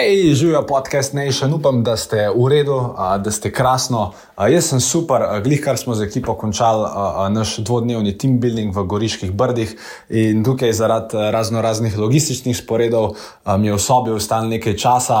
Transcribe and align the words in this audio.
Hej, 0.00 0.34
živijo 0.34 0.66
podcast 0.66 1.12
Nation, 1.12 1.54
upam, 1.54 1.82
da 1.84 1.96
ste 1.96 2.28
v 2.36 2.48
redu, 2.48 2.94
da 3.24 3.30
ste 3.30 3.52
krasno. 3.52 4.12
Jaz 4.48 4.70
sem 4.70 4.80
super, 4.80 5.20
glih 5.44 5.60
kar 5.60 5.76
smo 5.76 5.94
z 5.94 6.06
ekipo 6.06 6.32
končali 6.34 6.86
naš 7.34 7.58
dvodnevni 7.58 8.14
team 8.18 8.38
building 8.40 8.72
v 8.76 8.84
Goriških 8.88 9.32
brdih 9.32 9.74
in 10.08 10.44
tukaj 10.44 10.72
zaradi 10.72 11.16
razno 11.30 11.60
raznih 11.60 11.98
logističnih 11.98 12.56
sporedov 12.56 13.10
mi 13.58 13.68
je 13.68 13.74
v 13.74 13.78
sobi 13.78 14.10
ostalo 14.10 14.48
nekaj 14.48 14.76
časa, 14.76 15.18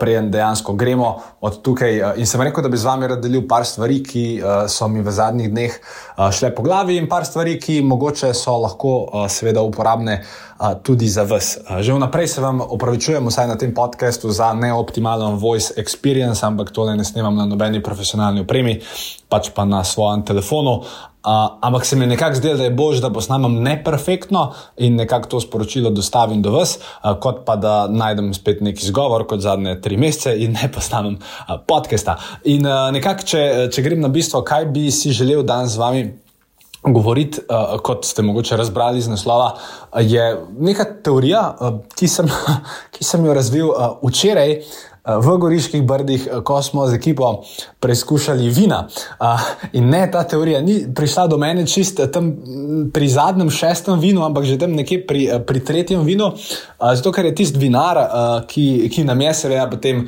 preden 0.00 0.30
dejansko 0.30 0.74
gremo 0.74 1.20
od 1.40 1.62
tukaj. 1.62 2.02
In 2.16 2.26
sem 2.26 2.42
rekel, 2.42 2.66
da 2.66 2.68
bi 2.68 2.82
z 2.82 2.84
vami 2.84 3.06
rad 3.06 3.22
delil 3.22 3.46
par 3.48 3.64
stvari, 3.64 4.02
ki 4.02 4.42
so 4.66 4.88
mi 4.88 5.06
v 5.06 5.10
zadnjih 5.10 5.52
dneh 5.54 5.78
šle 6.32 6.50
po 6.54 6.66
glavi 6.66 6.98
in 6.98 7.06
par 7.08 7.24
stvari, 7.24 7.60
ki 7.62 7.78
mogoče 7.82 8.34
so 8.34 8.58
lahko 8.58 8.96
seveda 9.30 9.62
uporabne 9.62 10.18
tudi 10.82 11.08
za 11.08 11.22
vas. 11.22 11.58
Že 11.80 11.92
vnaprej 11.92 12.28
se 12.28 12.40
vam 12.40 12.60
opravičujem, 12.60 13.26
vsaj 13.26 13.48
na 13.48 13.56
tem 13.56 13.74
podkastu, 13.74 14.30
za 14.30 14.52
neoptimalen 14.54 15.36
voice 15.36 15.74
experience, 15.76 16.46
ampak 16.46 16.70
tole 16.70 16.96
ne 16.96 17.04
snemam 17.04 17.36
na 17.36 17.46
nobeni 17.46 17.82
profesionalni 17.82 18.40
opremi, 18.40 18.80
pač 19.28 19.50
pa 19.54 19.64
na 19.64 19.84
svojem 19.84 20.22
telefonu. 20.22 20.82
Uh, 21.26 21.58
ampak 21.60 21.84
se 21.84 21.96
mi 21.96 22.06
nekako 22.06 22.38
zdelo, 22.38 22.56
da 22.56 22.64
je 22.64 22.70
bolje, 22.70 23.00
da 23.00 23.10
posnamem 23.10 23.62
neperfektno 23.62 24.52
in 24.76 24.94
nekako 24.94 25.28
to 25.28 25.40
sporočilo 25.40 25.90
dostavim 25.90 26.42
do 26.42 26.52
vas, 26.54 26.78
uh, 26.78 27.18
kot 27.18 27.42
pa 27.44 27.56
da 27.56 27.88
najdem 27.90 28.30
spet 28.34 28.60
neki 28.62 28.84
izgovor, 28.86 29.26
kot 29.26 29.42
zadnje 29.42 29.80
tri 29.80 29.96
mesece 29.96 30.36
in 30.38 30.54
ne 30.54 30.70
posnamem 30.72 31.18
uh, 31.18 31.56
podcasta. 31.66 32.14
In 32.44 32.66
uh, 32.66 32.92
nekako, 32.94 33.26
če, 33.26 33.42
če 33.74 33.82
grem 33.82 34.00
na 34.00 34.08
bistvo, 34.08 34.44
kaj 34.46 34.68
bi 34.70 34.86
si 34.94 35.10
želel 35.10 35.42
danes 35.42 35.74
z 35.74 35.82
vami 35.82 36.04
govoriti, 36.94 37.40
uh, 37.48 37.80
kot 37.82 38.04
ste 38.04 38.22
mogoče 38.22 38.56
razbrali 38.56 38.98
iz 38.98 39.08
naslova, 39.08 39.52
uh, 39.54 40.00
je 40.02 40.26
neka 40.58 40.84
teorija, 41.02 41.56
uh, 41.60 41.80
ki, 41.94 42.08
sem, 42.08 42.28
ki 42.94 43.04
sem 43.04 43.24
jo 43.24 43.34
razvil 43.34 43.70
uh, 43.70 43.96
včeraj. 44.02 44.60
V 45.06 45.36
Goriških 45.38 45.82
brdih, 45.86 46.28
ko 46.44 46.58
smo 46.62 46.86
z 46.90 46.94
ekipo 46.94 47.44
preizkušali 47.80 48.48
vina. 48.50 48.88
In 49.72 49.88
ne, 49.90 50.00
ta 50.10 50.24
teorija 50.26 50.60
ni 50.60 50.80
prišla 50.94 51.26
do 51.30 51.38
mene 51.38 51.66
čist 51.66 52.00
tam 52.12 52.32
pri 52.92 53.08
zadnjem, 53.08 53.50
šestem 53.50 54.00
vinu, 54.02 54.24
ampak 54.26 54.44
že 54.44 54.58
tam 54.58 54.74
nekje 54.74 55.04
pri, 55.06 55.28
pri 55.46 55.62
tretjem 55.64 56.02
vinu. 56.02 56.32
Zato, 56.80 57.12
ker 57.14 57.30
je 57.30 57.34
tisti 57.38 57.58
vinar, 57.58 58.00
ki, 58.50 58.88
ki 58.92 59.04
nam 59.06 59.20
je 59.20 59.34
seveda 59.34 59.68
potem 59.70 60.02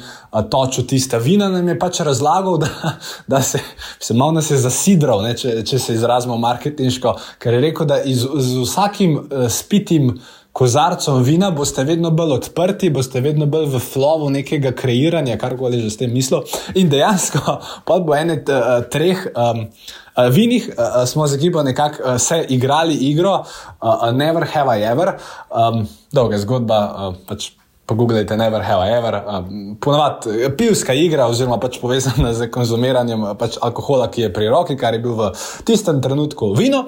točil 0.51 0.87
tista 0.87 1.23
vina, 1.23 1.49
nam 1.49 1.69
je 1.69 1.79
pač 1.79 2.01
razlagal, 2.03 2.59
da, 2.65 2.97
da 3.27 3.43
se, 3.43 3.61
se 4.01 4.15
malo 4.15 4.33
nas 4.41 4.51
je 4.51 4.59
zasidral, 4.59 5.23
ne, 5.23 5.37
če, 5.39 5.63
če 5.63 5.79
se 5.79 5.95
izrazimo 5.95 6.37
marketinško, 6.43 7.15
ker 7.39 7.55
je 7.55 7.63
rekel, 7.69 7.87
da 7.87 8.03
iz, 8.03 8.27
z 8.27 8.67
vsakim 8.67 9.21
spitim 9.47 10.17
kozarcem 10.59 11.23
vina 11.23 11.51
boste 11.55 11.85
vedno 11.87 12.11
bolj 12.11 12.33
odprti, 12.39 12.91
boste 12.91 13.23
vedno 13.23 13.47
bolj 13.47 13.69
v 13.77 13.83
flowu 13.83 14.31
nekega 14.35 14.73
kreiranja, 14.75 15.39
kar 15.39 15.55
koli 15.59 15.79
že 15.85 15.93
s 15.93 16.01
tem 16.01 16.11
mislil. 16.11 16.43
In 16.75 16.91
dejansko, 16.91 17.59
pa 17.87 18.01
bo 18.03 18.17
ene 18.19 18.41
uh, 18.43 18.83
treh. 18.91 19.29
Um, 19.35 19.69
Vinih 20.19 20.65
uh, 20.73 21.05
smo 21.07 21.29
z 21.31 21.39
ekipo 21.39 21.63
nekako 21.63 22.03
uh, 22.03 22.17
se 22.19 22.41
igrali 22.51 22.97
igro, 23.07 23.45
uh, 23.45 24.11
Never 24.11 24.49
Have 24.51 24.75
I 24.75 24.83
Ever, 24.83 25.15
um, 25.47 25.87
dolga 26.11 26.43
zgodba, 26.43 26.81
uh, 26.91 27.15
pač 27.29 27.53
Pogooglejte, 27.89 28.37
never 28.37 28.63
have 28.63 28.83
I 28.85 28.91
ever. 28.93 29.15
Ponavadi 29.81 30.43
eh, 30.45 30.51
pivska 30.57 30.93
igra, 30.93 31.25
oziroma 31.27 31.57
pač 31.57 31.79
povezana 31.81 32.35
z 32.37 32.51
konzumiranjem 32.53 33.23
pač 33.41 33.57
alkohola, 33.65 34.11
ki 34.13 34.27
je 34.27 34.33
pri 34.33 34.51
roki, 34.53 34.77
kar 34.77 34.93
je 34.93 35.01
bil 35.07 35.15
v 35.17 35.31
tistem 35.65 36.03
trenutku 36.05 36.53
vino. 36.59 36.85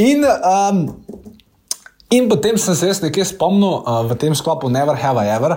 In, 0.00 0.24
um, 0.24 0.80
in 2.10 2.28
potem 2.28 2.58
sem 2.58 2.74
se 2.74 2.90
jaz 2.90 3.00
nekaj 3.04 3.24
spomnil 3.32 3.80
uh, 3.80 4.02
v 4.10 4.16
tem 4.18 4.34
sklopu 4.34 4.68
Never 4.68 4.96
have 4.98 5.22
I 5.22 5.30
ever. 5.36 5.56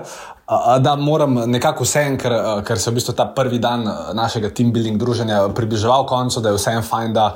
Da 0.84 0.96
moram 1.00 1.38
nekako 1.48 1.86
vse, 1.88 2.04
ker, 2.20 2.34
ker 2.68 2.78
se 2.78 2.90
je 2.90 2.92
v 2.92 2.98
bistvu 3.00 3.14
ta 3.16 3.26
prvi 3.32 3.58
dan 3.64 3.88
našega 4.14 4.52
team 4.52 4.74
building 4.76 5.00
druženja 5.00 5.48
približeval 5.56 6.04
koncu, 6.06 6.42
da 6.44 6.52
je 6.52 6.60
vse 6.60 6.74
en 6.76 6.84
fajn, 6.84 7.14
da, 7.16 7.30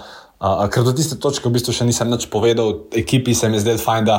ker 0.68 0.84
do 0.84 0.92
tiste 0.94 1.16
točke 1.16 1.48
v 1.48 1.56
bistvu 1.56 1.74
še 1.74 1.88
nisem 1.88 2.12
nič 2.12 2.28
povedal, 2.30 2.84
ekipi 2.92 3.34
se 3.34 3.48
mi 3.50 3.58
je 3.58 3.64
zdelo 3.64 3.80
fajn, 3.80 4.10
da 4.12 4.18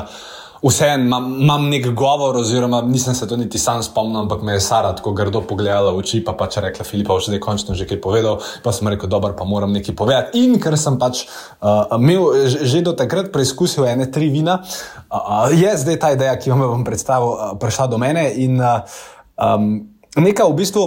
vseeno 0.63 1.05
imam, 1.05 1.27
imam 1.43 1.69
nek 1.69 1.87
govor, 1.95 2.37
oziroma 2.37 2.81
nisem 2.83 3.15
se 3.15 3.29
to 3.29 3.37
niti 3.37 3.59
sam 3.59 3.83
spomnil, 3.83 4.21
ampak 4.21 4.43
me 4.43 4.53
je 4.53 4.61
Sara 4.61 4.93
tako 4.97 5.13
grdo 5.13 5.41
pogledala 5.41 5.93
v 5.93 6.03
oči, 6.03 6.21
pa 6.25 6.33
pač 6.33 6.59
rekla: 6.63 6.85
Filipa, 6.85 7.19
že 7.21 7.33
zdaj 7.33 7.41
končno 7.41 7.75
že 7.75 7.87
kaj 7.87 8.01
povedal. 8.01 8.41
Pa 8.63 8.73
sem 8.73 8.89
rekel: 8.89 9.09
dobro, 9.09 9.33
pa 9.39 9.45
moram 9.45 9.73
nekaj 9.73 9.95
povedati. 9.95 10.43
In 10.45 10.59
ker 10.61 10.79
sem 10.79 10.99
pač 10.99 11.27
uh, 11.27 11.99
imel 11.99 12.51
že 12.63 12.83
do 12.83 12.93
takrat 12.93 13.31
preizkusil 13.33 13.87
ene 13.87 14.11
tri 14.11 14.31
vina, 14.31 14.63
uh, 15.11 15.47
je 15.55 15.77
zdaj 15.77 15.99
ta 15.99 16.13
ideja, 16.13 16.37
ki 16.39 16.51
vam 16.51 16.67
jo 16.67 16.73
bom 16.75 16.85
predstavil, 16.85 17.31
uh, 17.35 17.55
prišla 17.61 17.87
do 17.87 17.99
mene. 17.99 18.27
In 18.43 18.59
uh, 18.59 18.83
um, 19.39 19.87
nekaj 20.19 20.51
v 20.51 20.59
bistvu 20.59 20.83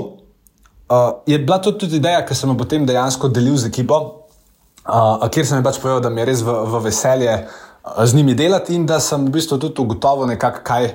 uh, 0.92 1.24
je 1.24 1.40
bila 1.40 1.64
to 1.64 1.72
tudi 1.72 2.04
ideja, 2.04 2.26
ki 2.28 2.36
sem 2.36 2.52
jo 2.52 2.60
potem 2.60 2.86
dejansko 2.86 3.32
delil 3.32 3.56
z 3.56 3.72
ekipo, 3.72 4.28
uh, 4.84 5.24
kjer 5.32 5.48
sem 5.48 5.60
jim 5.60 5.66
pač 5.66 5.80
povedal, 5.80 6.04
da 6.04 6.12
mi 6.12 6.24
je 6.24 6.28
res 6.28 6.44
v, 6.44 6.52
v 6.52 6.84
veselje 6.92 7.36
z 8.04 8.14
njimi 8.14 8.36
delati 8.36 8.76
in 8.76 8.86
da 8.86 9.00
sem 9.00 9.26
v 9.26 9.30
bistvu 9.30 9.58
tudi 9.58 9.82
ugotovil, 9.82 10.28
nekako, 10.28 10.60
kaj 10.64 10.94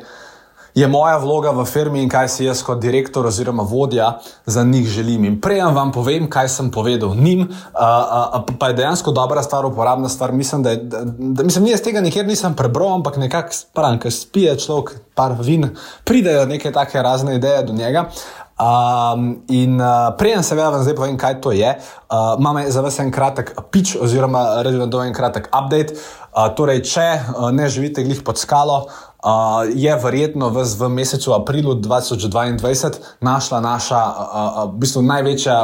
je 0.76 0.84
moja 0.88 1.16
vloga 1.16 1.50
v 1.56 1.64
firmi 1.64 2.02
in 2.04 2.08
kaj 2.12 2.28
si 2.28 2.44
jaz 2.44 2.60
kot 2.62 2.82
direktor 2.84 3.26
oziroma 3.26 3.64
vodja 3.64 4.18
za 4.46 4.64
njih 4.64 4.88
želim. 4.88 5.24
In 5.24 5.38
prej 5.40 5.62
vam 5.72 5.92
povem, 5.92 6.28
kaj 6.30 6.48
sem 6.52 6.70
povedal 6.70 7.14
njim, 7.16 7.46
uh, 7.48 8.36
uh, 8.36 8.44
pa 8.60 8.68
je 8.68 8.76
dejansko 8.82 9.12
dobra 9.12 9.42
stvar, 9.42 9.64
uporabna 9.66 10.08
stvar. 10.08 10.32
Mislim, 10.32 10.62
da, 10.62 10.70
je, 10.70 10.76
da, 10.76 11.00
da 11.04 11.44
mislim, 11.44 11.66
jaz 11.66 11.80
tega 11.80 12.00
nikjer 12.00 12.26
nisem 12.26 12.54
prebral, 12.54 12.92
ampak 12.94 13.16
nekako 13.16 13.96
ker 14.02 14.12
spije 14.12 14.58
človek 14.58 15.00
par 15.14 15.32
vin, 15.40 15.70
pridejo 16.04 16.44
neke 16.46 16.72
take 16.72 17.02
razne 17.02 17.36
ideje 17.36 17.62
do 17.62 17.72
njega. 17.72 18.10
Um, 18.56 19.44
in 19.52 19.76
uh, 19.76 20.16
prej 20.16 20.38
sem 20.40 20.56
seveda 20.56 20.70
vam 20.72 20.80
zdaj 20.80 20.94
povem, 20.96 21.16
kaj 21.20 21.42
to 21.44 21.52
je. 21.52 21.74
Uh, 22.08 22.40
Imamo 22.40 22.62
za 22.72 22.80
vas 22.80 22.96
en 23.04 23.10
kratek 23.12 23.52
pitch, 23.68 23.98
oziroma 24.00 24.62
rečemo, 24.64 24.86
da 24.86 25.02
je 25.02 25.10
en 25.12 25.14
kratek 25.14 25.50
update. 25.52 25.92
Uh, 26.32 26.48
torej, 26.56 26.80
če 26.88 27.04
uh, 27.20 27.50
ne 27.52 27.68
živite 27.68 28.00
glih 28.06 28.22
pod 28.24 28.40
skalo, 28.40 28.86
uh, 28.88 29.68
je 29.68 29.92
verjetno 30.00 30.48
v, 30.48 30.64
v 30.64 30.88
mesecu 30.88 31.36
aprilu 31.36 31.76
2022 31.84 33.20
našla 33.20 33.60
naša, 33.60 34.00
uh, 34.00 34.24
uh, 34.24 34.62
v 34.72 34.80
bistvu 34.80 35.04
največja 35.04 35.56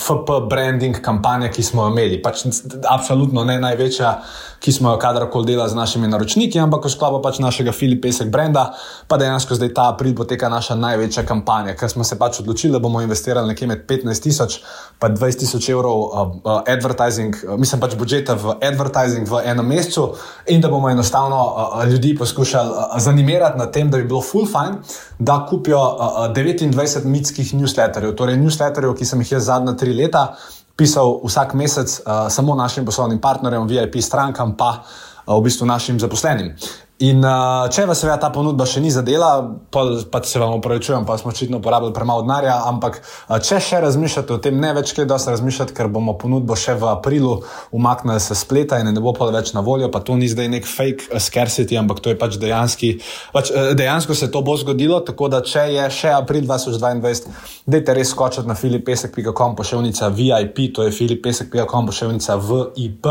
FP 0.00 0.40
branding 0.48 0.96
kampanja, 0.96 1.52
ki 1.52 1.62
smo 1.62 1.84
jo 1.84 1.92
imeli. 1.92 2.22
Pač, 2.24 2.46
absolutno 2.88 3.44
ne 3.44 3.60
največja 3.60 4.16
ki 4.60 4.72
smo 4.72 4.90
jo 4.90 4.98
kadarkoli 5.00 5.46
delali 5.46 5.70
z 5.70 5.74
našimi 5.74 6.08
naročniki, 6.08 6.60
ampak 6.60 6.84
v 6.84 6.92
sklopu 6.92 7.22
pač 7.24 7.38
našega 7.40 7.72
Filipesek 7.72 8.28
brenda, 8.28 8.66
pa 9.08 9.16
dejansko 9.16 9.56
zdaj 9.56 9.72
ta 9.74 9.88
april 9.88 10.12
poteka 10.14 10.50
naša 10.52 10.76
največja 10.76 11.24
kampanja, 11.24 11.74
ker 11.80 11.88
smo 11.88 12.04
se 12.04 12.18
pač 12.20 12.42
odločili, 12.44 12.72
da 12.76 12.82
bomo 12.82 13.00
investirali 13.00 13.48
nekje 13.48 13.68
med 13.70 13.86
15 13.88 14.22
tisoč 14.28 14.60
in 14.60 15.16
20 15.16 15.40
tisoč 15.40 15.68
evrov 15.72 15.96
uh, 16.04 16.20
uh, 16.44 16.60
advertising, 16.68 17.36
uh, 17.40 17.56
mislim 17.56 17.80
pač 17.80 17.96
budžeta 17.96 18.36
v 18.36 18.58
advertising 18.60 19.24
v 19.28 19.40
enem 19.48 19.66
mesecu 19.66 20.10
in 20.52 20.60
da 20.60 20.68
bomo 20.68 20.90
enostavno 20.92 21.40
uh, 21.40 21.84
ljudi 21.88 22.12
poskušali 22.18 22.70
uh, 22.70 23.00
zanimirati 23.00 23.58
na 23.58 23.66
tem, 23.72 23.90
da 23.90 23.96
bi 23.96 24.04
bilo 24.04 24.20
full 24.20 24.46
fine, 24.46 24.84
da 25.18 25.40
kupijo 25.48 25.80
uh, 25.80 26.28
29 26.36 27.04
mitskih 27.04 27.54
newsletterjev, 27.56 28.12
torej 28.16 28.36
newsletterjev, 28.36 28.92
ki 28.98 29.08
sem 29.08 29.24
jih 29.24 29.38
jaz 29.38 29.48
zadnja 29.48 29.72
tri 29.72 29.96
leta 29.96 30.36
pisal 30.80 31.20
vsak 31.20 31.52
mesec 31.54 32.00
uh, 32.00 32.28
samo 32.32 32.56
našim 32.56 32.88
poslovnim 32.88 33.20
partnerjem, 33.20 33.68
VIP 33.68 34.00
strankam, 34.00 34.56
pa 34.56 34.80
uh, 34.80 35.36
v 35.36 35.42
bistvu 35.44 35.68
našim 35.68 36.00
zaposlenim. 36.00 36.54
In 37.00 37.22
uh, 37.24 37.64
če 37.72 37.86
vas 37.88 37.96
seveda 38.02 38.18
ta 38.20 38.28
ponudba 38.28 38.66
še 38.68 38.82
ni 38.84 38.90
zadela, 38.92 39.30
pa, 39.72 40.20
se 40.20 40.40
vam 40.40 40.58
upravičujem, 40.58 41.06
pa 41.08 41.14
smo 41.16 41.30
očitno 41.32 41.56
porabili 41.64 41.94
premalo 41.96 42.26
denarja, 42.26 42.58
ampak 42.68 42.98
uh, 43.00 43.38
če 43.40 43.56
še 43.64 43.78
razmišljate 43.80 44.34
o 44.34 44.40
tem, 44.44 44.58
ne 44.60 44.74
več 44.76 44.92
kaj 44.92 45.06
dosti 45.08 45.32
razmišljati, 45.32 45.72
ker 45.78 45.88
bomo 45.88 46.12
ponudbo 46.20 46.58
še 46.60 46.74
v 46.76 46.90
aprilu 46.90 47.38
umaknili 47.72 48.20
se 48.20 48.36
spleta 48.36 48.76
in 48.82 48.92
ne 48.92 49.00
bo 49.00 49.14
pa 49.16 49.30
več 49.32 49.54
na 49.56 49.62
voljo, 49.64 49.88
pa 49.88 50.02
to 50.04 50.18
ni 50.20 50.28
zdaj 50.28 50.50
nek 50.52 50.68
fake 50.68 51.22
scarcity, 51.24 51.78
ampak 51.80 52.02
to 52.04 52.12
je 52.12 52.18
pač 52.20 52.36
dejanski, 52.42 52.90
pač, 53.32 53.48
dejansko 53.80 54.18
se 54.18 54.28
to 54.28 54.44
bo 54.44 54.58
zgodilo, 54.60 54.98
tako 55.00 55.30
da 55.32 55.40
če 55.40 55.70
je 55.78 55.86
še 56.02 56.12
april 56.18 56.44
2022, 56.50 57.32
dajte 57.64 57.96
res 57.96 58.12
skočiti 58.12 58.44
na 58.50 58.58
filipesek.com 58.60 59.56
pošiljnica 59.56 60.12
VIP, 60.20 60.66
to 60.76 60.84
je 60.84 60.92
filipesek.com 60.92 61.88
pošiljnica 61.88 62.36
VIP. 62.44 63.08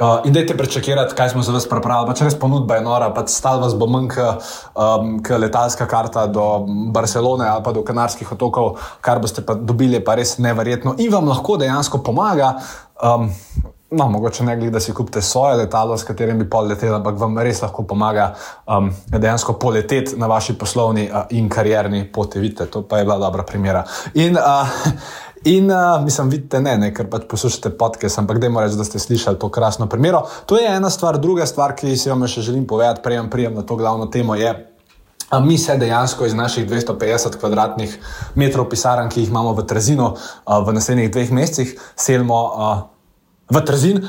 Uh, 0.00 0.24
in 0.24 0.32
dajte 0.32 0.56
prečakirati, 0.56 1.14
kaj 1.14 1.28
smo 1.34 1.42
za 1.44 1.52
vas 1.52 1.66
pripravili. 1.68 2.08
Pač 2.08 2.22
res 2.24 2.36
ponudba 2.40 2.78
je 2.78 2.84
nora, 2.86 3.10
pač 3.12 3.34
stal 3.34 3.60
vas 3.60 3.74
bo 3.76 3.84
manj 3.84 4.06
kot 4.14 4.46
um, 4.72 5.18
letalska 5.20 5.84
karta 5.84 6.24
do 6.26 6.64
Barcelone 6.88 7.44
ali 7.44 7.60
pa 7.60 7.74
do 7.76 7.82
Kanarskih 7.84 8.32
otokov, 8.32 8.78
kar 9.04 9.20
boste 9.20 9.44
pa 9.44 9.52
dobili, 9.54 10.00
pa 10.00 10.16
res 10.16 10.38
neverjetno 10.40 10.96
in 10.96 11.12
vam 11.12 11.28
lahko 11.28 11.58
dejansko 11.60 12.00
pomaga. 12.06 12.54
Um, 12.96 13.28
No, 13.90 14.04
mogoče 14.06 14.44
ne 14.46 14.54
glede, 14.56 14.70
da 14.70 14.80
si 14.80 14.92
kupite 14.94 15.18
svoje 15.22 15.56
letalo, 15.56 15.96
s 15.98 16.06
katerim 16.06 16.38
bi 16.38 16.44
pol 16.50 16.68
leteli, 16.70 16.92
ampak 16.94 17.16
vam 17.18 17.38
res 17.42 17.58
lahko 17.62 17.82
pomaga 17.82 18.28
um, 18.62 18.92
dejansko 19.10 19.56
poleteti 19.58 20.14
na 20.16 20.28
vaši 20.30 20.54
poslovni 20.58 21.08
uh, 21.10 21.24
in 21.34 21.48
karjerni 21.50 22.04
poti. 22.12 22.38
Vidite, 22.38 22.68
to 22.70 22.84
pa 22.86 23.00
je 23.00 23.04
bila 23.08 23.18
dobra 23.18 23.42
primera. 23.42 23.82
In, 24.14 24.38
uh, 24.38 24.70
In 25.44 25.70
uh, 25.70 26.04
mislim, 26.04 26.28
vidite, 26.28 26.60
ne, 26.60 26.74
ne, 26.78 26.90
ker 26.92 27.06
pač 27.08 27.22
poslušate 27.28 27.70
podcast, 27.80 28.18
ampak 28.20 28.38
da 28.42 28.50
morate, 28.52 28.76
da 28.76 28.84
ste 28.84 29.00
slišali 29.00 29.38
to 29.40 29.48
krasno 29.48 29.86
primero. 29.88 30.26
To 30.46 30.58
je 30.60 30.68
ena 30.68 30.90
stvar, 30.90 31.16
druga 31.18 31.46
stvar, 31.48 31.72
ki 31.76 31.96
si 31.96 32.12
vam 32.12 32.26
še 32.28 32.44
želim 32.44 32.66
povedati, 32.68 33.00
prej 33.00 33.22
prijem 33.32 33.56
na 33.56 33.64
to 33.64 33.76
glavno 33.80 34.06
temo, 34.12 34.36
je, 34.36 34.52
Mi 35.30 35.54
se 35.58 35.76
dejansko 35.78 36.26
iz 36.26 36.32
naših 36.34 36.64
250 36.66 37.36
kvadratnih 37.38 37.92
metrov 38.34 38.66
pisarn, 38.66 39.06
ki 39.06 39.20
jih 39.22 39.28
imamo 39.30 39.52
v 39.54 39.62
Trzinu, 39.62 40.08
v 40.66 40.72
naslednjih 40.74 41.12
dveh 41.14 41.30
mesecih 41.30 41.76
selimo 41.94 42.40
v 43.46 43.62
Trzin 43.62 44.02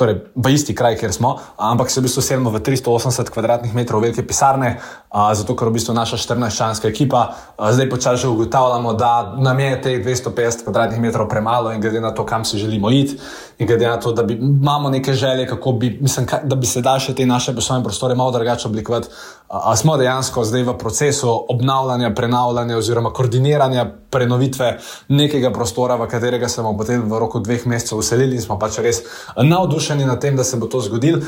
torej 0.00 0.32
v 0.32 0.52
isti 0.56 0.72
kraj, 0.72 0.96
kjer 0.96 1.12
smo, 1.12 1.36
ampak 1.60 1.92
se 1.92 2.00
v 2.00 2.08
bistvu 2.08 2.24
selimo 2.24 2.48
v 2.54 2.62
380 2.64 3.28
kvadratnih 3.28 3.76
metrov 3.76 4.00
velike 4.00 4.24
pisarne, 4.24 4.80
a, 5.10 5.34
zato 5.34 5.56
ker 5.58 5.68
v 5.68 5.74
bistvu 5.74 5.94
naša 5.94 6.16
14-članska 6.16 6.88
ekipa 6.88 7.34
a, 7.56 7.72
zdaj 7.72 7.90
počasi 7.90 8.26
ugotavljamo, 8.26 8.94
da 8.94 9.34
nam 9.38 9.60
je 9.60 9.82
teh 9.82 10.04
250 10.06 10.64
kvadratnih 10.64 11.00
metrov 11.00 11.28
premalo 11.28 11.72
in 11.72 11.80
glede 11.80 12.00
na 12.00 12.14
to, 12.14 12.26
kam 12.26 12.44
se 12.44 12.58
želimo 12.58 12.90
iti, 12.90 13.18
in 13.58 13.66
glede 13.66 13.88
na 13.88 14.00
to, 14.00 14.12
da 14.12 14.22
bi, 14.22 14.34
imamo 14.34 14.90
neke 14.90 15.14
želje, 15.14 15.48
kako 15.48 15.72
bi, 15.72 15.98
mislim, 16.00 16.26
ka, 16.26 16.38
da 16.44 16.56
bi 16.56 16.66
se 16.66 16.80
da 16.80 16.98
še 16.98 17.14
te 17.14 17.26
naše 17.26 17.54
poslovne 17.54 17.84
prostore 17.84 18.14
malo 18.14 18.30
drugače 18.30 18.68
oblikovati, 18.68 19.08
a 19.48 19.76
smo 19.76 19.96
dejansko 19.96 20.44
zdaj 20.44 20.62
v 20.62 20.76
procesu 20.78 21.32
obnavljanja, 21.48 22.14
prenavljanja 22.14 22.76
oziroma 22.78 23.10
koordiniranja 23.10 23.86
prenovitve 24.10 24.76
nekega 25.08 25.50
prostora, 25.50 25.96
v 25.98 26.06
katerega 26.06 26.48
se 26.48 26.62
bomo 26.62 26.78
potem 26.78 27.02
v 27.02 27.18
roku 27.18 27.42
dveh 27.42 27.66
mesecev 27.66 27.98
uselili 27.98 28.38
in 28.38 28.42
smo 28.42 28.58
pač 28.58 28.78
res 28.78 29.02
navdušeni 29.36 30.06
nad 30.06 30.20
tem, 30.22 30.36
da 30.36 30.44
se 30.44 30.56
bo 30.56 30.70
to 30.70 30.80
zgodilo. 30.86 31.18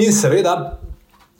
In 0.00 0.12
seveda, 0.12 0.56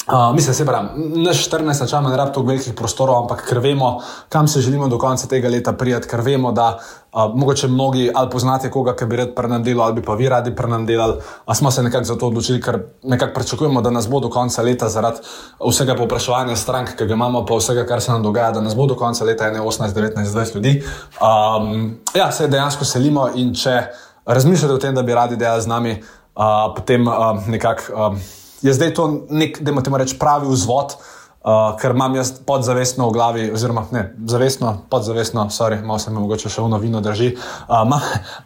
Uh, 0.06 0.34
mislim, 0.34 0.54
se 0.54 0.66
pravi, 0.66 0.88
naš 0.96 1.50
14 1.50 1.80
načela 1.80 2.00
ne 2.00 2.16
rabi 2.16 2.32
toliko 2.32 2.48
velikih 2.48 2.74
prostorov, 2.74 3.16
ampak 3.16 3.40
ker 3.48 3.58
vemo, 3.58 4.00
kam 4.28 4.48
se 4.48 4.60
želimo 4.60 4.88
do 4.88 4.98
konca 4.98 5.26
tega 5.26 5.48
leta 5.48 5.72
prijeti, 5.72 6.08
ker 6.08 6.20
vemo, 6.20 6.52
da 6.52 6.78
uh, 6.78 7.34
mogoče 7.34 7.68
mnogi 7.68 8.10
ali 8.14 8.30
poznate 8.30 8.70
koga, 8.70 8.94
ki 8.96 9.04
bi 9.04 9.16
rad 9.16 9.34
prnem 9.34 9.64
delal, 9.64 9.88
ali 9.88 10.02
pa 10.02 10.14
vi 10.14 10.28
radi 10.28 10.54
prnem 10.54 10.86
delal, 10.86 11.16
a 11.46 11.54
smo 11.54 11.70
se 11.70 11.82
nekako 11.82 12.04
za 12.04 12.14
to 12.14 12.26
odločili, 12.26 12.62
ker 12.62 12.78
nekako 13.02 13.34
pričakujemo, 13.34 13.82
da 13.82 13.90
nas 13.90 14.08
bo 14.08 14.20
do 14.20 14.30
konca 14.30 14.62
leta 14.62 14.88
zaradi 14.88 15.26
vsega 15.70 15.96
popraševanja 15.96 16.56
strank, 16.56 16.94
ki 16.96 17.06
ga 17.06 17.14
imamo, 17.14 17.44
pa 17.46 17.58
vsega, 17.58 17.86
kar 17.86 18.00
se 18.00 18.12
nam 18.12 18.22
dogaja, 18.22 18.52
da 18.52 18.60
nas 18.60 18.76
bo 18.76 18.86
do 18.86 18.94
konca 18.94 19.24
leta 19.24 19.50
18, 19.50 19.90
19, 19.90 20.24
20 20.24 20.54
ljudi. 20.54 20.82
Um, 21.18 21.98
ja, 22.14 22.30
se 22.32 22.48
dejansko 22.48 22.84
selimo 22.84 23.28
in 23.34 23.54
če 23.54 23.82
razmišljate 24.26 24.74
o 24.74 24.78
tem, 24.78 24.94
da 24.94 25.02
bi 25.02 25.14
radi 25.14 25.36
delali 25.36 25.62
z 25.62 25.66
nami, 25.66 26.00
uh, 26.34 26.74
potem 26.76 27.08
uh, 27.08 27.48
nekako. 27.48 27.82
Um, 28.06 28.20
je 28.66 28.74
zdaj 28.74 28.94
to 28.94 29.06
nek, 29.30 29.60
da 29.62 29.70
imamo 29.72 29.98
reči, 29.98 30.18
pravi 30.18 30.48
vzvod, 30.50 30.96
uh, 31.46 31.76
ker 31.80 31.94
imam 31.94 32.14
jaz 32.14 32.32
podzavestno 32.46 33.08
v 33.08 33.12
glavi, 33.12 33.44
oziroma 33.54 33.84
ne, 33.92 34.02
zavestno, 34.26 34.72
podzavestno, 34.90 35.46
sorry, 35.50 35.78
malo 35.84 35.98
se 35.98 36.10
mi 36.10 36.18
mogoče 36.18 36.50
še 36.50 36.62
vno 36.62 36.78
vino 36.82 37.00
drži. 37.00 37.32
Uh, 37.68 37.86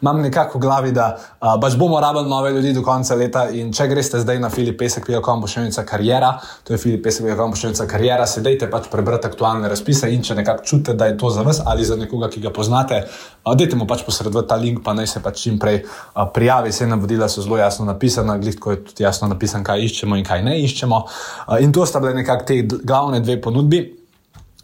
imam 0.01 0.21
nekako 0.21 0.59
v 0.59 0.61
glavi, 0.61 0.91
da 0.95 1.07
uh, 1.17 1.55
pač 1.61 1.77
bomo 1.79 1.99
rabili 1.99 2.29
nove 2.29 2.51
ljudi 2.53 2.73
do 2.77 2.83
konca 2.85 3.15
leta 3.17 3.47
in 3.49 3.73
če 3.73 3.87
greste 3.89 4.21
zdaj 4.21 4.39
na 4.43 4.51
filipesek.com, 4.53 5.41
bo 5.41 5.49
še 5.49 5.65
enica 5.65 5.85
karijera, 5.87 6.35
to 6.67 6.75
je 6.75 6.81
filipesek.com, 6.81 7.55
bo 7.55 7.59
še 7.59 7.71
enica 7.71 7.87
karijera, 7.89 8.27
sedajte 8.29 8.69
pač 8.71 8.89
prebrati 8.93 9.29
aktualne 9.31 9.71
razpise 9.71 10.11
in 10.13 10.21
če 10.25 10.37
nekako 10.41 10.65
čutite, 10.67 10.97
da 10.97 11.09
je 11.09 11.17
to 11.17 11.33
za 11.33 11.45
vas 11.47 11.61
ali 11.65 11.87
za 11.87 11.97
nekoga, 11.97 12.29
ki 12.29 12.43
ga 12.45 12.53
poznate, 12.53 13.01
uh, 13.07 13.55
dajte 13.57 13.79
mu 13.79 13.89
pač 13.89 14.05
posredovati 14.05 14.51
ta 14.51 14.59
link, 14.61 14.83
pa 14.85 14.93
naj 14.97 15.09
se 15.15 15.23
pač 15.23 15.41
čim 15.47 15.57
prej 15.61 15.81
uh, 15.83 16.27
prijavi. 16.33 16.69
Vse 16.71 16.85
navodila 16.87 17.27
so 17.31 17.41
zelo 17.43 17.57
jasno 17.57 17.87
napisana, 17.89 18.37
glitko 18.39 18.75
je 18.75 18.83
tudi 18.91 19.03
jasno 19.03 19.27
napisano, 19.31 19.65
kaj 19.65 19.87
iščemo 19.89 20.15
in 20.19 20.25
kaj 20.27 20.45
ne 20.45 20.55
iščemo. 20.61 21.01
Uh, 21.01 21.57
in 21.63 21.73
to 21.73 21.85
sta 21.89 21.99
bile 22.03 22.13
nekako 22.21 22.47
te 22.47 22.61
glavne 22.91 23.21
dve 23.23 23.39
ponudbi, 23.41 23.79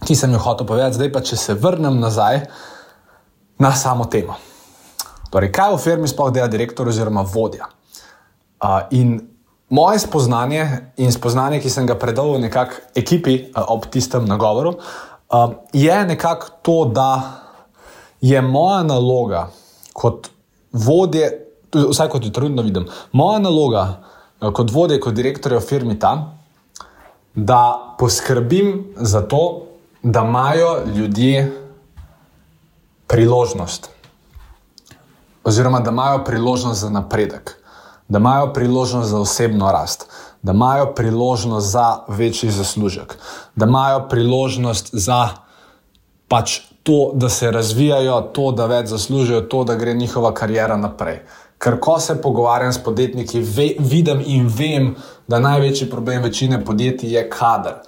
ki 0.03 0.15
sem 0.15 0.33
jih 0.35 0.44
hotel 0.44 0.68
povedati, 0.68 1.00
zdaj 1.00 1.12
pa 1.13 1.24
če 1.24 1.39
se 1.39 1.56
vrnem 1.56 1.95
nazaj 2.00 2.44
na 3.63 3.71
samo 3.75 4.06
temo. 4.12 4.35
Torej, 5.31 5.51
kaj 5.56 5.74
v 5.74 5.81
firmi 5.83 6.12
sploh 6.12 6.31
dela 6.35 6.51
direktor 6.51 6.88
oziroma 6.88 7.24
vodja? 7.24 7.69
Uh, 8.57 8.83
in 8.91 9.18
moje 9.69 10.03
spoznanje 10.06 10.63
in 11.03 11.12
spoznanje, 11.13 11.62
ki 11.63 11.71
sem 11.71 11.88
ga 11.88 11.97
predal 12.00 12.35
nekako 12.41 12.83
ekipi 12.95 13.39
uh, 13.47 13.63
ob 13.74 13.88
tistem 13.91 14.27
nagovoru, 14.27 14.75
uh, 14.77 15.57
je 15.73 15.97
nekako 16.12 16.53
to, 16.62 16.77
da 16.91 17.12
je 18.21 18.41
moja 18.41 18.83
naloga 18.83 19.47
kot 19.94 20.31
vodje, 20.73 21.30
vsaj 21.73 22.09
kot 22.09 22.25
jo 22.25 22.31
trudno 22.33 22.65
vidim, 22.65 22.88
moja 23.12 23.39
naloga 23.44 23.85
uh, 23.88 24.51
kot 24.51 24.71
vodje, 24.73 25.00
kot 25.03 25.15
direktorja 25.18 25.62
v 25.62 25.69
firmi 25.69 26.00
tam 26.00 26.36
da 27.37 27.95
poskrbim 27.99 28.93
za 28.95 29.21
to, 29.21 29.63
da 30.03 30.19
imajo 30.19 30.77
ljudje 30.95 31.61
priložnost, 33.07 33.89
oziroma 35.43 35.79
da 35.79 35.91
imajo 35.91 36.23
priložnost 36.23 36.81
za 36.81 36.89
napredek, 36.89 37.55
da 38.07 38.17
imajo 38.17 38.53
priložnost 38.53 39.09
za 39.09 39.19
osebno 39.19 39.71
rast, 39.71 40.09
da 40.41 40.51
imajo 40.51 40.93
priložnost 40.95 41.71
za 41.71 41.99
večji 42.07 42.51
zaslužek, 42.51 43.17
da 43.55 43.65
imajo 43.65 44.07
priložnost 44.09 44.89
za 44.93 45.29
pač 46.27 46.59
to, 46.83 47.11
da 47.13 47.29
se 47.29 47.51
razvijajo, 47.51 48.21
to, 48.21 48.51
da 48.51 48.65
več 48.65 48.89
zaslužijo, 48.89 49.41
to, 49.41 49.63
da 49.63 49.75
gre 49.75 49.93
njihova 49.93 50.33
karijera 50.33 50.77
naprej. 50.77 51.19
Ker 51.57 51.80
ko 51.80 52.00
se 52.00 52.15
pogovarjam 52.21 52.74
s 52.74 52.83
podjetniki, 52.83 53.42
ve, 53.42 53.69
vidim 53.80 54.21
in 54.25 54.48
vem, 54.48 54.95
da 55.27 55.39
največji 55.39 55.89
problem 55.89 56.24
večine 56.24 56.65
podjetij 56.65 57.15
je 57.15 57.30
kader. 57.30 57.80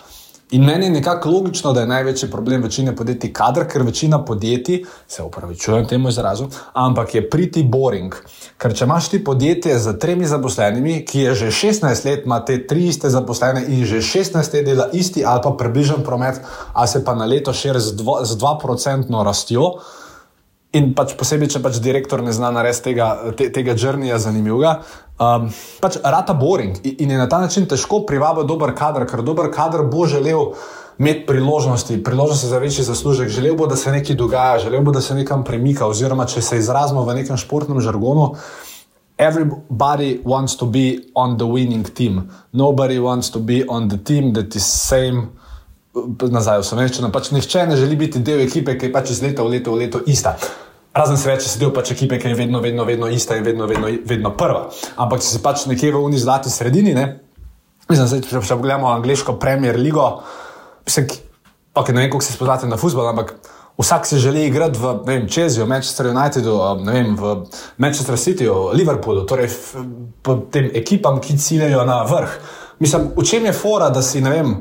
In 0.51 0.63
meni 0.65 0.85
je 0.85 0.91
nekako 0.91 1.29
logično, 1.29 1.73
da 1.73 1.81
je 1.81 1.87
največji 1.87 2.29
problem 2.31 2.63
večine 2.63 2.95
podjetij 2.95 3.29
kader, 3.33 3.67
ker 3.69 3.83
večina 3.85 4.17
podjetij, 4.25 4.79
se 5.07 5.23
upravičujem 5.23 5.85
temu 5.87 6.09
izrazu, 6.09 6.47
ampak 6.73 7.15
je 7.15 7.29
priti 7.29 7.63
boring. 7.63 8.15
Ker 8.57 8.73
če 8.73 8.87
imaš 8.87 9.11
ti 9.13 9.19
podjetje 9.23 9.77
z 9.79 9.93
tremi 10.01 10.25
zaposlenimi, 10.25 11.03
ki 11.05 11.21
je 11.27 11.35
že 11.35 11.51
16 11.59 12.05
let, 12.05 12.25
ima 12.25 12.39
te 12.45 12.57
tri 12.67 12.87
iste 12.89 13.09
zaposlene 13.13 13.61
in 13.67 13.85
že 13.85 14.01
16 14.01 14.53
let 14.57 14.65
dela 14.65 14.89
isti 14.93 15.25
ali 15.25 15.41
pa 15.43 15.53
približen 15.59 16.01
promet, 16.03 16.41
a 16.73 16.87
se 16.87 17.03
pa 17.05 17.13
na 17.15 17.29
leto 17.29 17.53
širi 17.53 17.79
z 17.79 17.93
2% 18.01 19.23
rastjo. 19.23 19.71
In 20.77 20.91
pač 20.93 21.15
posebej, 21.17 21.49
če 21.49 21.59
pač 21.65 21.79
direktor 21.81 22.21
ne 22.21 22.29
zna 22.29 22.51
narediti 22.53 22.91
tega, 22.91 23.07
te, 23.33 23.47
tega 23.49 23.73
črnija 23.73 24.19
zanimivega, 24.21 24.75
um, 25.17 25.47
pač 25.81 25.97
rata 26.03 26.35
boring 26.37 26.77
in, 26.83 26.99
in 27.05 27.13
je 27.15 27.17
na 27.17 27.25
ta 27.25 27.39
način 27.41 27.65
težko 27.65 28.03
privabiti 28.05 28.45
dober 28.51 28.75
kader, 28.77 29.07
ker 29.09 29.23
dober 29.25 29.49
kader 29.49 29.87
bo 29.89 30.05
želel 30.05 30.51
imeti 30.99 31.25
priložnosti, 31.25 31.97
priložnosti 32.03 32.51
za 32.51 32.59
večji 32.61 32.85
zaslužek, 32.85 33.33
želel 33.33 33.55
bo, 33.57 33.65
da 33.67 33.75
se 33.75 33.91
nekaj 33.91 34.15
dogaja, 34.15 34.59
želel 34.59 34.85
bo, 34.85 34.93
da 34.93 35.01
se 35.01 35.17
nekam 35.17 35.43
premika, 35.43 35.87
oziroma 35.89 36.27
če 36.29 36.41
se 36.41 36.61
izrazimo 36.61 37.01
v 37.07 37.17
nekem 37.23 37.37
športnem 37.37 37.81
žargonu. 37.81 38.35
Everybody 39.17 40.21
wants 40.23 40.55
to 40.59 40.65
be 40.65 41.01
on 41.15 41.37
the 41.37 41.47
winning 41.49 41.89
team. 41.93 42.29
Nobody 42.53 42.99
wants 42.99 43.31
to 43.31 43.39
be 43.39 43.65
on 43.67 43.89
the 43.89 43.97
team 43.97 44.33
that 44.33 44.55
is 44.55 44.69
same. 44.69 45.33
Nazaj 46.31 46.61
v 46.61 46.67
slovenščino. 46.69 47.11
Pač 47.13 47.31
nihče 47.35 47.67
ne 47.69 47.77
želi 47.79 47.97
biti 47.99 48.21
del 48.23 48.43
ekipe, 48.45 48.77
ki 48.77 48.89
je 48.89 48.93
pač 48.93 49.13
iz 49.15 49.21
leta 49.25 49.45
v 49.45 49.55
leto 49.57 49.75
v 49.75 49.83
leto 49.83 50.01
ista. 50.07 50.35
Razen 50.95 51.19
se 51.21 51.29
več, 51.29 51.45
če 51.45 51.51
si 51.51 51.61
del 51.61 51.71
pač 51.75 51.93
ekipe, 51.93 52.17
ki 52.19 52.31
je 52.31 52.37
vedno, 52.37 52.61
vedno, 52.63 52.85
vedno 52.87 53.07
ista 53.13 53.37
in 53.37 53.45
vedno, 53.45 53.67
vedno, 53.69 53.91
vedno 54.09 54.33
prva. 54.37 54.67
Ampak 54.97 55.21
če 55.21 55.27
si 55.29 55.41
pač 55.43 55.67
nekje 55.69 55.93
v 55.93 56.01
uni 56.01 56.17
zlati 56.17 56.49
sredini, 56.49 56.95
ne, 56.97 57.05
mislim, 57.89 58.07
da 58.07 58.19
če, 58.25 58.41
če 58.41 58.57
pogledamo 58.57 58.89
angliško 58.95 59.37
Premier 59.41 59.77
League, 59.77 60.07
mislim, 60.87 61.07
okay, 61.75 61.93
ne 61.93 62.03
vem, 62.03 62.11
kako 62.11 62.25
se 62.25 62.33
spoznate 62.33 62.67
na 62.67 62.79
futbol, 62.81 63.07
ampak 63.11 63.35
vsak 63.79 64.09
si 64.09 64.19
želi 64.19 64.47
igrati 64.47 64.79
v 64.81 64.95
vem, 65.05 65.27
Čeziju, 65.29 65.67
Manchester 65.69 66.09
Unitedu, 66.09 66.57
vem, 66.85 67.13
v 67.15 67.35
Manchester 67.77 68.17
Cityju, 68.17 68.73
Liverpoolu, 68.73 69.23
torej 69.29 69.47
v, 69.47 69.85
v 70.25 70.39
tem 70.51 70.71
ekipam, 70.73 71.21
ki 71.21 71.37
ciljajo 71.37 71.85
na 71.87 72.01
vrh. 72.09 72.35
Mislim, 72.79 73.11
v 73.15 73.23
čem 73.23 73.45
je 73.45 73.53
fora, 73.53 73.89
da 73.89 74.01
si 74.01 74.21
ne 74.21 74.33
vem. 74.33 74.57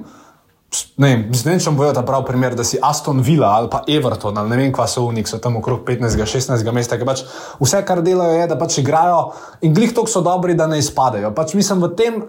Ne, 1.00 1.14
vem, 1.32 1.60
če 1.62 1.72
bojo 1.72 1.94
ta 1.96 2.02
pravi 2.04 2.26
primer, 2.28 2.52
da 2.58 2.64
si 2.66 2.76
Aston 2.84 3.22
Villa 3.24 3.54
ali 3.56 3.70
pa 3.72 3.80
Everton 3.88 4.36
ali 4.36 4.52
ne 4.52 4.58
vem, 4.60 4.72
kva 4.74 4.84
so 4.90 5.06
unik, 5.08 5.30
so 5.30 5.38
tam 5.40 5.56
okrog 5.62 5.80
15-16 5.86 6.74
mesta. 6.76 6.98
Pač 7.08 7.22
vse, 7.56 7.80
kar 7.88 8.02
delajo, 8.04 8.34
je, 8.36 8.50
da 8.50 8.58
pač 8.60 8.76
igrajo 8.82 9.30
in 9.64 9.72
glih 9.74 9.94
tok 9.96 10.12
so 10.12 10.20
dobri, 10.24 10.58
da 10.58 10.68
ne 10.68 10.76
izpadejo. 10.82 11.32
Pač 11.32 11.56
mislim, 11.56 11.80
v 11.86 11.90
tem, 11.96 12.20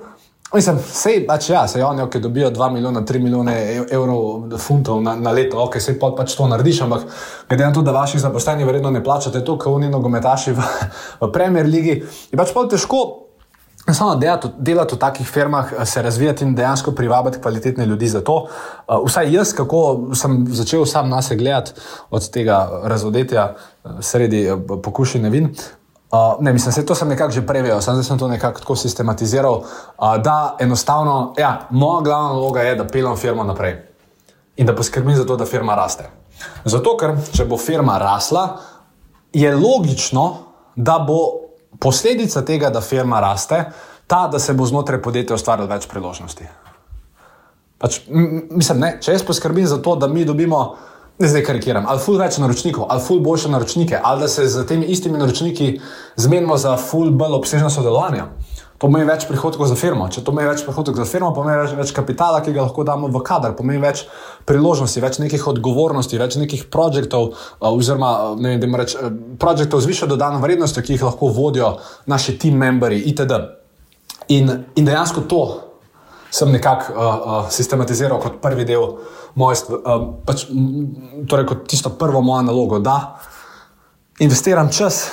mislim, 0.56 0.80
sej, 0.80 1.20
pač 1.28 1.52
ja, 1.52 1.66
sej 1.68 1.84
oni, 1.84 2.08
ki 2.08 2.24
dobijo 2.24 2.54
2 2.56 2.72
milijona, 2.78 3.04
3 3.04 3.24
milijone 3.28 3.60
evrov, 3.92 4.56
funtov 4.64 5.04
na, 5.04 5.18
na 5.20 5.36
leto, 5.36 5.60
ok, 5.66 5.76
sej 5.84 6.00
pa 6.00 6.14
pač 6.16 6.38
to 6.40 6.48
narediš, 6.48 6.86
ampak 6.88 7.10
glede 7.52 7.68
na 7.68 7.76
to, 7.76 7.84
da 7.84 7.98
vaših 7.98 8.24
zaposlenih 8.24 8.70
vredno 8.70 8.94
ne 8.96 9.04
plačate, 9.04 9.44
to, 9.44 9.60
kot 9.60 9.76
oni 9.76 9.92
nogometaši 9.92 10.56
v, 10.56 10.70
v 11.28 11.34
Premier 11.36 11.68
League, 11.68 12.06
je 12.08 12.40
pač 12.40 12.56
pol 12.56 12.72
težko. 12.72 13.29
Samo 13.88 14.16
delati, 14.16 14.48
delati 14.58 14.96
v 14.96 15.00
takih 15.00 15.28
firmah, 15.28 15.74
eh, 15.74 15.86
se 15.86 16.02
razvijati 16.02 16.44
in 16.44 16.56
dejansko 16.56 16.92
privabiti 16.92 17.42
kvalitetne 17.42 17.86
ljudi 17.86 18.08
za 18.08 18.22
to. 18.22 18.34
Uh, 18.88 19.08
vsaj 19.08 19.34
jaz, 19.34 19.54
kako 19.54 20.10
sem 20.14 20.46
začel 20.50 20.86
sam 20.86 21.10
na 21.10 21.22
sebe 21.22 21.40
gledati 21.40 21.72
od 22.10 22.30
tega 22.30 22.82
razodetja 22.84 23.56
uh, 23.56 23.92
sredi 24.02 24.52
uh, 24.52 24.60
pokušine 24.84 25.30
vin. 25.30 25.56
Uh, 26.12 26.18
ne, 26.40 26.54
mislim, 26.54 26.86
da 26.86 26.96
sem 26.96 27.08
nekako 27.08 27.32
že 27.32 27.46
prevejo, 27.48 27.82
sem, 27.82 28.04
sem 28.04 28.18
to 28.18 28.28
nekako 28.28 28.60
tako 28.60 28.76
sistematiziral, 28.76 29.54
uh, 29.54 30.18
da 30.18 30.56
enostavno, 30.60 31.34
ja, 31.38 31.68
moja 31.70 32.02
glavna 32.02 32.28
naloga 32.28 32.62
je, 32.62 32.76
da 32.76 32.88
peljem 32.88 33.18
firmo 33.18 33.44
naprej 33.44 33.86
in 34.58 34.66
da 34.66 34.76
poskrbim 34.76 35.16
za 35.16 35.26
to, 35.26 35.36
da 35.36 35.46
firma 35.46 35.76
raste. 35.76 36.10
Zato, 36.66 36.98
ker 36.98 37.16
če 37.32 37.46
bo 37.46 37.58
firma 37.58 37.98
rasla, 37.98 38.58
je 39.34 39.56
logično, 39.56 40.38
da 40.76 41.00
bo 41.00 41.49
posledica 41.80 42.44
tega, 42.46 42.70
da 42.70 42.82
firma 42.82 43.20
raste, 43.20 43.64
ta, 44.08 44.28
da 44.28 44.40
se 44.40 44.54
bo 44.54 44.66
znotraj 44.66 45.02
podjetja 45.02 45.36
ustvarjalo 45.36 45.70
več 45.70 45.88
priložnosti. 45.88 46.48
Pač, 47.80 48.02
mislim, 48.10 48.80
ne, 48.82 48.94
če 49.02 49.16
jaz 49.16 49.24
poskrbim 49.24 49.68
za 49.68 49.78
to, 49.82 49.96
da 49.96 50.10
mi 50.12 50.26
dobimo, 50.28 50.64
ne 51.20 51.28
zdaj 51.32 51.46
karikiram, 51.48 51.86
ali 51.88 52.02
ful 52.04 52.18
več 52.20 52.40
naročnikov, 52.42 52.90
ali 52.92 53.04
ful 53.04 53.22
boljše 53.24 53.52
naročnike, 53.54 54.00
ali 54.04 54.26
da 54.26 54.28
se 54.28 54.48
z 54.52 54.66
temi 54.68 54.90
istimi 54.92 55.20
naročniki 55.20 55.70
zmenimo 56.20 56.58
za 56.58 56.76
ful 56.78 57.12
bolj 57.12 57.38
obsežno 57.40 57.70
sodelovanje. 57.72 58.26
Pomeni 58.80 59.04
več 59.04 59.26
prihodkov 59.28 59.68
za 59.68 59.76
firmo. 59.76 60.06
Če 60.08 60.22
to 60.24 60.32
pomeni 60.32 60.48
več 60.48 60.62
prihodkov 60.64 60.96
za 60.96 61.06
firmo, 61.08 61.34
pomeni 61.36 61.58
več, 61.60 61.74
več 61.76 61.92
kapitala, 61.96 62.40
ki 62.40 62.54
ga 62.56 62.64
lahko 62.64 62.86
damo 62.88 63.10
v 63.12 63.22
kader, 63.28 63.52
pomeni 63.58 63.82
več 63.84 64.06
priložnosti, 64.48 65.04
več 65.04 65.20
nekih 65.20 65.48
odgovornosti, 65.52 66.20
več 66.22 66.38
nekih 66.40 66.64
projektov, 66.72 67.34
oziroma 67.60 68.38
ne 68.40 68.56
vem, 68.62 68.78
reč, 68.80 68.96
projektov 69.42 69.84
z 69.84 69.92
višjo 69.92 70.08
dodano 70.14 70.40
vrednostjo, 70.40 70.86
ki 70.86 70.96
jih 70.96 71.08
lahko 71.10 71.28
vodijo 71.36 71.74
naši 72.08 72.38
team 72.40 72.56
memberi 72.62 73.02
itd. 73.12 73.42
In, 74.32 74.54
in 74.80 74.88
dejansko 74.88 75.28
to 75.28 75.44
sem 76.32 76.52
nekako 76.54 76.94
uh, 76.94 77.00
uh, 77.04 77.50
sistematiziral 77.52 78.22
kot 78.22 78.38
prvi 78.40 78.64
del 78.70 78.86
moje, 79.36 79.66
uh, 79.76 80.06
pač, 80.24 80.46
torej 81.28 81.50
kot 81.50 81.66
tisto 81.68 81.92
prvo 82.00 82.22
mojo 82.22 82.46
nalogo, 82.48 82.80
da 82.80 83.18
investiram 84.24 84.72
čas 84.72 85.10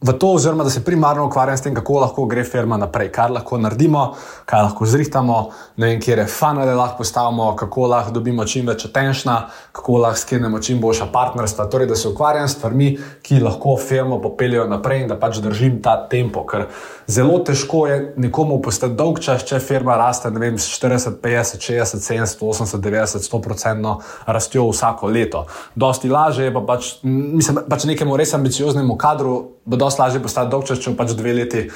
v 0.00 0.12
to, 0.12 0.32
oziroma 0.32 0.64
da 0.64 0.70
se 0.70 0.84
primarno 0.84 1.26
ukvarjam 1.26 1.56
s 1.56 1.62
tem, 1.62 1.74
kako 1.74 1.98
lahko 2.00 2.24
gre 2.26 2.44
firma 2.44 2.76
naprej, 2.80 3.10
kar 3.12 3.30
lahko 3.30 3.58
naredimo, 3.60 4.14
kaj 4.48 4.62
lahko 4.62 4.86
zrihtamo, 4.86 5.40
ne 5.76 5.86
vem, 5.86 6.00
kje 6.00 6.16
je 6.16 6.26
funnel 6.26 6.72
lahko 6.76 7.02
postavimo, 7.02 7.50
kako 7.56 7.86
lahko 7.86 8.14
dobimo 8.16 8.46
čim 8.48 8.66
več 8.66 8.86
atenšna, 8.88 9.34
kako 9.76 9.98
lahko 10.00 10.22
sklenemo 10.22 10.60
čim 10.60 10.80
boljša 10.80 11.10
partnerstva. 11.12 11.68
Torej, 11.68 11.90
da 11.92 11.96
se 11.96 12.08
ukvarjam 12.08 12.48
s 12.48 12.56
stvarmi, 12.56 12.88
ki 13.22 13.42
lahko 13.44 13.76
firmo 13.76 14.20
popeljajo 14.22 14.64
naprej 14.72 15.02
in 15.02 15.12
da 15.12 15.18
pač 15.20 15.42
držim 15.44 15.82
ta 15.84 15.98
tempo. 16.08 16.46
Ker 16.48 16.66
zelo 17.06 17.36
težko 17.44 17.84
je 17.86 18.00
nekomu 18.16 18.56
postati 18.64 18.96
dolg 18.96 19.20
čas, 19.20 19.44
če 19.44 19.60
firma 19.60 19.98
raste 20.00 20.32
vem, 20.32 20.56
40, 20.56 21.20
50, 21.20 21.60
60, 21.60 22.00
70, 22.08 22.40
80, 22.40 22.80
90, 22.80 23.28
100 23.28 23.42
procentno 23.44 23.98
rastjo 24.26 24.70
vsako 24.72 25.12
leto. 25.12 25.44
Dosti 25.74 26.08
lažje 26.08 26.48
je 26.48 26.56
pa 26.56 26.64
pač, 26.72 26.94
mislim, 27.04 27.66
pač 27.68 27.84
nekemu 27.84 28.16
res 28.16 28.32
ambicioznemu 28.34 28.96
kadru 28.96 29.40
bo 29.64 29.76
dosti 29.90 30.02
lažje 30.02 30.22
postati 30.22 30.50
dolgčas, 30.50 30.78
če 30.78 30.94
pač 30.96 31.16
dve 31.18 31.34
leti. 31.34 31.66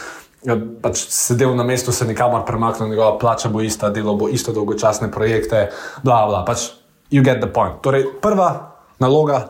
Ja, 0.45 0.59
pač 0.61 1.07
sedel 1.09 1.55
na 1.57 1.65
mestu, 1.65 1.93
se 1.93 2.05
nikamor 2.05 2.43
premaknil, 2.45 2.91
njegova 2.93 3.17
plača 3.19 3.49
bo 3.49 3.63
ista, 3.65 3.89
delo 3.91 4.13
bo 4.21 4.29
isto, 4.29 4.53
dolgočasne 4.53 5.09
projekte, 5.11 5.71
bla, 6.05 6.27
bla. 6.29 6.43
Pač, 6.45 6.69
you 7.11 7.25
get 7.25 7.41
the 7.41 7.49
point. 7.49 7.81
Torej, 7.81 8.05
prva 8.21 8.77
naloga 9.01 9.47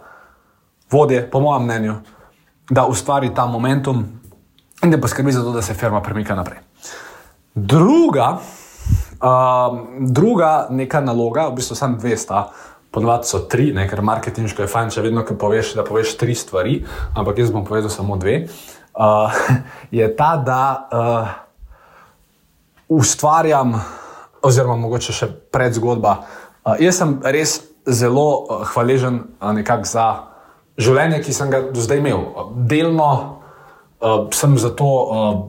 vodje, 0.90 1.24
po 1.30 1.42
mojem 1.42 1.66
mnenju, 1.66 1.96
da 2.70 2.86
ustvari 2.86 3.32
ta 3.34 3.46
momentum 3.50 4.04
in 4.84 4.94
da 4.94 5.00
poskrbi 5.02 5.34
za 5.34 5.42
to, 5.42 5.52
da 5.52 5.62
se 5.62 5.74
firma 5.74 6.00
premika 6.02 6.38
naprej. 6.38 6.62
Druga, 7.54 8.38
uh, 9.18 9.78
druga 9.98 10.68
neka 10.70 11.02
naloga, 11.02 11.48
v 11.50 11.58
bistvu 11.58 11.74
samo 11.76 11.98
dve 11.98 12.16
sta, 12.16 12.46
ponovadi 12.94 13.26
so 13.26 13.42
tri, 13.50 13.72
ne, 13.74 13.88
ker 13.90 14.02
marketinško 14.06 14.62
je 14.64 14.70
fajn, 14.70 14.92
če 14.94 15.02
vedno 15.02 15.24
poveš, 15.26 15.74
da 15.74 15.84
poveš 15.86 16.14
tri 16.20 16.36
stvari, 16.38 16.78
ampak 17.18 17.40
jaz 17.42 17.50
bom 17.50 17.66
povedal 17.66 17.90
samo 17.90 18.16
dve. 18.20 18.44
Uh, 18.94 19.34
je 19.98 20.06
ta, 20.16 20.36
da 20.38 20.62
uh, 20.78 21.34
ustvarjam, 22.94 23.74
oziroma 24.44 24.76
mogoče 24.78 25.16
še 25.16 25.30
pred 25.50 25.74
zgodba. 25.74 26.20
Uh, 26.62 26.78
jaz 26.78 27.02
sem 27.02 27.18
res 27.34 27.58
zelo 27.90 28.28
uh, 28.46 28.62
hvaležen 28.70 29.24
uh, 29.42 29.74
za 29.82 30.06
življenje, 30.78 31.22
ki 31.26 31.34
sem 31.34 31.50
ga 31.50 31.64
do 31.74 31.82
zdaj 31.82 31.98
imel. 31.98 32.22
Delno 32.70 33.10
uh, 33.10 34.30
sem 34.30 34.54
za 34.58 34.70
to, 34.70 34.86
uh, 34.86 35.42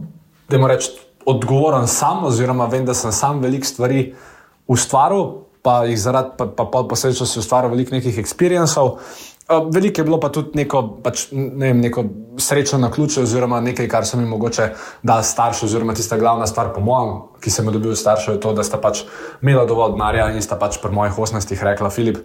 da 0.49 0.57
moram 0.57 0.79
reči, 0.79 0.97
odgovoren 1.25 1.85
sam, 1.89 2.25
oziroma 2.25 2.65
vem, 2.69 2.85
da 2.85 2.93
sem 2.97 3.13
sam 3.13 3.41
veliko 3.41 3.69
stvari 3.69 4.07
ustvaril 4.69 5.44
pa 5.65 5.79
jih 5.89 5.97
zaradi, 5.97 6.35
pa, 6.37 6.45
pa, 6.45 6.67
pa 6.69 6.83
posebej 6.85 7.25
si 7.25 7.39
ustvaril 7.41 7.73
veliko 7.73 7.95
nekih 7.95 8.19
experiencev. 8.21 8.99
Veliko 9.45 10.01
je 10.01 10.05
bilo 10.05 10.17
pa 10.21 10.31
tudi 10.33 10.57
neko, 10.57 10.81
pač, 11.05 11.27
ne 11.33 11.69
vem, 11.69 11.81
neko 11.81 12.03
srečo 12.41 12.79
na 12.81 12.89
ključu, 12.93 13.21
oziroma 13.25 13.59
nekaj, 13.61 13.87
kar 13.89 14.05
so 14.05 14.17
mi 14.17 14.25
mogoče 14.25 14.71
dali 15.05 15.25
starši, 15.25 15.65
oziroma 15.65 15.93
tista 15.93 16.17
glavna 16.17 16.47
stvar, 16.49 16.71
po 16.73 16.81
mojem, 16.81 17.19
ki 17.41 17.53
sem 17.53 17.69
jo 17.69 17.75
dobil 17.77 17.93
od 17.93 18.01
staršev, 18.01 18.37
je 18.37 18.41
to, 18.41 18.53
da 18.57 18.65
sta 18.65 18.81
pač 18.81 19.03
imela 19.45 19.65
dovolj 19.69 19.93
denarja 19.97 20.31
in 20.33 20.41
sta 20.41 20.57
pač 20.57 20.79
pri 20.81 20.93
mojih 20.97 21.21
18 21.27 21.61
rekla: 21.69 21.93
Filip, 21.93 22.23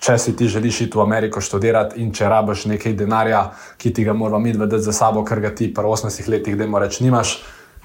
če 0.00 0.16
si 0.18 0.36
ti 0.36 0.48
želiš 0.48 0.80
iti 0.86 0.98
v 0.98 1.04
Ameriko 1.04 1.44
študirati 1.44 2.00
in 2.00 2.10
če 2.16 2.28
rabiš 2.32 2.66
nekaj 2.72 2.96
denarja, 3.04 3.44
ki 3.76 3.92
ti 3.92 4.08
ga 4.08 4.16
moramo 4.16 4.40
mi 4.40 4.56
vedeti 4.56 4.88
za 4.88 4.96
sabo, 4.96 5.24
ker 5.28 5.44
ga 5.44 5.52
ti 5.54 5.68
pri 5.74 5.92
18 5.92 6.28
letih, 6.28 6.56
da 6.56 6.66
moraš 6.66 7.00
nimaš, 7.04 7.38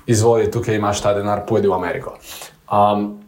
izvoli, 0.08 0.52
tukaj 0.52 0.80
imaš 0.80 1.04
ta 1.04 1.14
denar, 1.14 1.44
pojdi 1.48 1.68
v 1.68 1.76
Ameriko. 1.76 2.16
Um, 2.72 3.27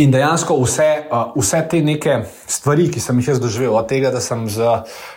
In 0.00 0.12
dejansko 0.12 0.54
vse, 0.56 0.88
uh, 1.12 1.34
vse 1.36 1.58
te 1.68 1.82
neke 1.84 2.22
stvari, 2.48 2.86
ki 2.88 3.00
sem 3.00 3.18
jih 3.20 3.26
jaz 3.34 3.40
doživel, 3.42 3.74
od 3.76 3.88
tega, 3.90 4.08
da 4.14 4.22
sem 4.24 4.46
z, 4.48 4.68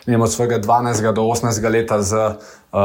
vem, 0.07 0.21
od 0.21 0.31
svojega 0.31 0.59
12 0.59 1.13
do 1.15 1.23
18 1.31 1.69
leta 1.71 2.01
z 2.03 2.25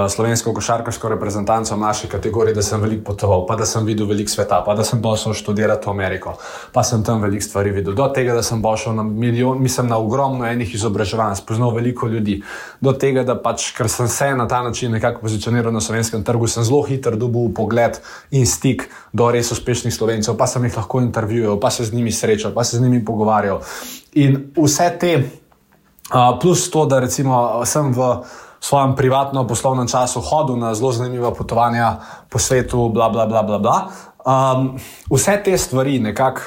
slovensko 0.09 0.53
košarkarsko 0.55 1.09
reprezentanco 1.09 1.75
v 1.75 1.81
naši 1.81 2.09
kategoriji, 2.09 2.55
da 2.55 2.63
sem 2.63 2.81
veliko 2.81 3.05
potoval, 3.05 3.47
pa 3.47 3.57
da 3.57 3.67
sem 3.67 3.85
videl 3.85 4.07
veliko 4.07 4.31
sveta, 4.31 4.61
pa 4.67 4.75
da 4.75 4.85
sem 4.85 5.03
pošel 5.03 5.35
študirati 5.35 5.87
v 5.87 5.91
Ameriko, 5.91 6.35
pa 6.73 6.85
sem 6.87 7.03
tam 7.05 7.23
veliko 7.23 7.43
stvari 7.43 7.73
videl. 7.75 7.95
Do 7.99 8.07
tega, 8.15 8.35
da 8.35 8.43
sem 8.43 8.63
pošel 8.63 8.95
na 8.95 9.03
milijon, 9.03 9.59
mislim, 9.63 9.89
na 9.91 9.99
ogromno 9.99 10.47
enih 10.47 10.75
izobraževanj, 10.75 11.41
spoznal 11.43 11.75
veliko 11.75 12.07
ljudi. 12.07 12.39
Do 12.81 12.93
tega, 12.93 13.25
da 13.27 13.35
pač, 13.35 13.73
ker 13.75 13.91
sem 13.91 14.09
se 14.09 14.31
na 14.37 14.47
ta 14.49 14.63
način 14.63 14.93
nekako 14.93 15.25
pozicioniral 15.27 15.73
na 15.73 15.81
slovenskem 15.81 16.23
trgu, 16.25 16.47
sem 16.47 16.65
zelo 16.65 16.83
hiter 16.87 17.17
dobil 17.17 17.51
pogled 17.55 17.99
in 18.31 18.47
stik 18.47 18.87
do 19.13 19.31
res 19.31 19.51
uspešnih 19.51 19.95
slovencev, 19.95 20.37
pa 20.39 20.47
sem 20.47 20.65
jih 20.65 20.77
lahko 20.77 21.01
intervjuval, 21.03 21.59
pa 21.61 21.71
se 21.71 21.85
z 21.85 21.95
njimi 21.95 22.13
srečal, 22.13 22.55
pa 22.55 22.65
se 22.65 22.79
z 22.79 22.87
njimi 22.87 23.03
pogovarjal. 23.05 23.59
In 24.23 24.53
vse 24.55 24.87
te, 25.01 25.17
uh, 26.15 26.39
plus 26.39 26.71
to, 26.71 26.87
da 26.87 27.01
recimo 27.03 27.65
sem 27.67 27.91
v 27.93 28.15
svojem 28.61 28.97
privatnem 28.97 29.47
poslovnem 29.47 29.89
času 29.89 30.21
hodil 30.21 30.57
na 30.57 30.75
zelo 30.75 30.93
zanimiva 30.93 31.33
potovanja 31.35 31.97
po 32.29 32.39
svetu, 32.39 32.89
bla, 32.89 33.09
bla, 33.09 33.27
bla, 33.27 33.43
bla, 33.43 33.59
bla. 33.59 33.79
Um, 34.21 34.79
vse 35.11 35.41
te 35.45 35.59
stvari 35.59 35.99
nekako 35.99 36.41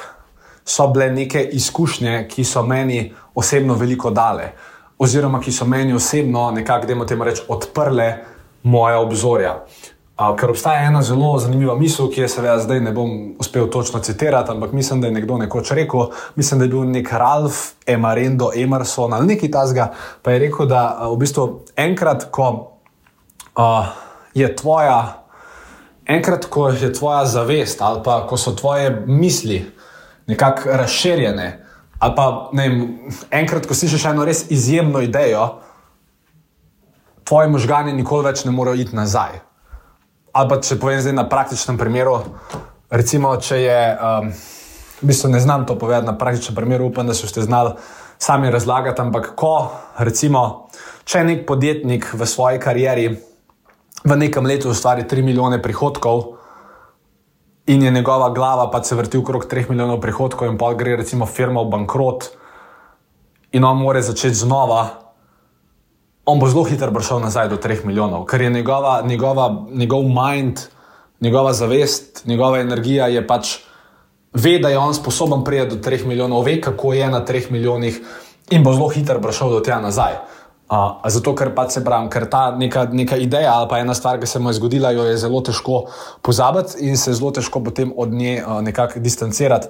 so 0.64 0.86
bile 0.88 1.10
neke 1.10 1.42
izkušnje, 1.42 2.28
ki 2.28 2.44
so 2.44 2.62
meni 2.62 3.12
osebno 3.34 3.74
veliko 3.74 4.10
dale, 4.10 4.52
oziroma 4.98 5.40
ki 5.40 5.52
so 5.52 5.64
meni 5.64 5.92
osebno 5.92 6.50
nekako, 6.50 6.86
da 6.86 6.92
imamo 6.92 7.24
reči, 7.24 7.42
odprle 7.48 8.24
moje 8.62 8.96
obzorja. 8.96 9.64
Ker 10.14 10.52
obstaja 10.52 10.86
ena 10.86 11.00
zelo 11.02 11.32
zanimiva 11.42 11.74
misel, 11.74 12.06
ki 12.06 12.20
je 12.20 12.28
seveda 12.30 12.60
zdaj 12.62 12.80
ne 12.84 12.92
bom 12.94 13.08
uspel 13.42 13.66
točno 13.66 13.98
citirati, 13.98 14.52
ampak 14.52 14.72
mislim, 14.72 15.00
da 15.00 15.08
je 15.08 15.12
nekdo 15.12 15.38
nekoč 15.38 15.72
rekel, 15.74 16.12
mislim, 16.36 16.58
da 16.58 16.64
je 16.64 16.70
bil 16.70 16.84
nek 16.86 17.08
Ralph 17.12 17.56
Emarendo 17.86 18.50
Emerson 18.54 19.12
ali 19.12 19.26
neki 19.26 19.50
tasga, 19.50 19.88
pa 20.22 20.30
je 20.30 20.38
rekel, 20.38 20.68
da 20.70 21.08
v 21.10 21.16
bistvu 21.18 21.48
enkrat, 21.76 22.28
ko 22.30 22.46
uh, 23.58 23.88
je 24.34 24.46
tvoja, 24.56 25.24
enkrat, 26.06 26.46
ko 26.46 26.68
je 26.68 26.92
tvoja 26.92 27.24
zavest 27.26 27.82
ali 27.82 28.02
pa 28.04 28.20
ko 28.26 28.36
so 28.36 28.52
tvoje 28.54 28.92
misli 29.06 29.64
nekako 30.26 30.76
razširjene, 30.78 31.48
ali 31.98 32.14
pa 32.16 32.50
ne 32.52 32.68
enkrat, 33.30 33.66
ko 33.66 33.74
slišiš 33.74 34.04
eno 34.12 34.24
res 34.24 34.44
izjemno 34.50 35.02
idejo, 35.02 35.48
tvoji 37.24 37.50
možgani 37.50 37.92
nikoli 37.92 38.28
več 38.28 38.44
ne 38.44 38.54
morejo 38.54 38.78
iti 38.78 38.96
nazaj 38.96 39.42
ali 40.34 40.50
pa 40.50 40.58
če 40.58 40.78
povem 40.82 40.98
zdaj 41.00 41.14
na 41.14 41.28
praktičnem 41.30 41.78
primeru, 41.78 42.18
recimo, 42.90 43.36
če 43.38 43.60
je, 43.62 43.82
um, 43.94 44.32
v 44.98 45.06
bistvu 45.06 45.30
ne 45.30 45.40
znam 45.40 45.66
to 45.66 45.78
povedati 45.78 46.10
na 46.10 46.16
praktičnem 46.18 46.56
primeru, 46.58 46.90
upam, 46.90 47.06
da 47.06 47.14
ste 47.14 47.42
znali 47.42 47.76
sami 48.18 48.50
razlagati, 48.50 49.00
ampak 49.02 49.34
ko, 49.38 49.70
recimo, 50.02 50.70
če 51.06 51.22
nek 51.24 51.46
podjetnik 51.46 52.10
v 52.14 52.26
svoji 52.26 52.58
karieri 52.58 53.06
v 54.04 54.16
nekem 54.20 54.46
letu 54.46 54.72
ustvari 54.74 55.06
3 55.08 55.22
milijone 55.22 55.62
prihodkov. 55.62 56.34
In 57.66 57.82
je 57.82 57.90
njegova 57.90 58.28
glava 58.34 58.68
pa 58.70 58.82
se 58.84 58.96
vrti 58.96 59.18
okrog 59.18 59.46
3 59.48 59.70
milijonov 59.70 60.00
prihodkov, 60.00 60.50
in 60.50 60.58
pa 60.58 60.74
gre 60.74 60.98
recimo 61.00 61.26
firma 61.26 61.62
v 61.62 61.70
bankrot, 61.72 62.28
in 63.56 63.64
on 63.64 63.78
mora 63.80 64.02
začeti 64.02 64.34
znova, 64.34 65.03
on 66.24 66.40
bo 66.40 66.48
zelo 66.48 66.64
hitro 66.64 66.92
prišel 66.92 67.20
nazaj 67.20 67.48
do 67.48 67.56
3 67.56 67.84
milijonov, 67.84 68.24
ker 68.24 68.40
je 68.40 68.50
njegova, 68.50 69.02
njegova, 69.04 69.64
njegov 69.70 70.02
mind, 70.02 70.60
njegova 71.20 71.52
zavest, 71.52 72.26
njegova 72.26 72.60
energija 72.60 73.06
je 73.08 73.26
pač 73.26 73.58
ve, 74.32 74.58
da 74.58 74.68
je 74.68 74.78
on 74.78 74.94
sposoben 74.94 75.44
priti 75.44 75.76
do 75.76 75.90
3 75.90 76.06
milijonov, 76.06 76.42
ve, 76.42 76.60
kako 76.60 76.92
je 76.92 77.10
na 77.10 77.24
3 77.24 77.50
milijonih 77.50 78.00
in 78.50 78.64
bo 78.64 78.72
zelo 78.72 78.88
hitro 78.88 79.20
prišel 79.20 79.50
do 79.50 79.60
tega 79.60 79.80
nazaj. 79.80 80.12
Uh, 80.64 80.96
zato, 81.12 81.34
ker 81.36 81.52
pač 81.54 81.76
se 81.76 81.84
pravim, 81.84 82.08
ker 82.10 82.24
ta 82.30 82.50
neka, 82.56 82.86
neka 82.92 83.16
ideja 83.20 83.52
ali 83.52 83.68
pa 83.68 83.78
ena 83.78 83.94
stvar, 83.94 84.16
ki 84.20 84.26
se 84.26 84.38
mu 84.40 84.48
je 84.48 84.56
zgodila, 84.56 84.90
jo 84.96 85.04
je 85.04 85.18
zelo 85.20 85.40
težko 85.44 85.84
pozabiti 86.22 86.88
in 86.88 86.96
se 86.96 87.12
zelo 87.12 87.30
težko 87.30 87.60
potem 87.64 87.92
od 87.96 88.12
nje 88.12 88.40
uh, 88.40 88.62
nekako 88.64 89.00
distancirati 89.00 89.68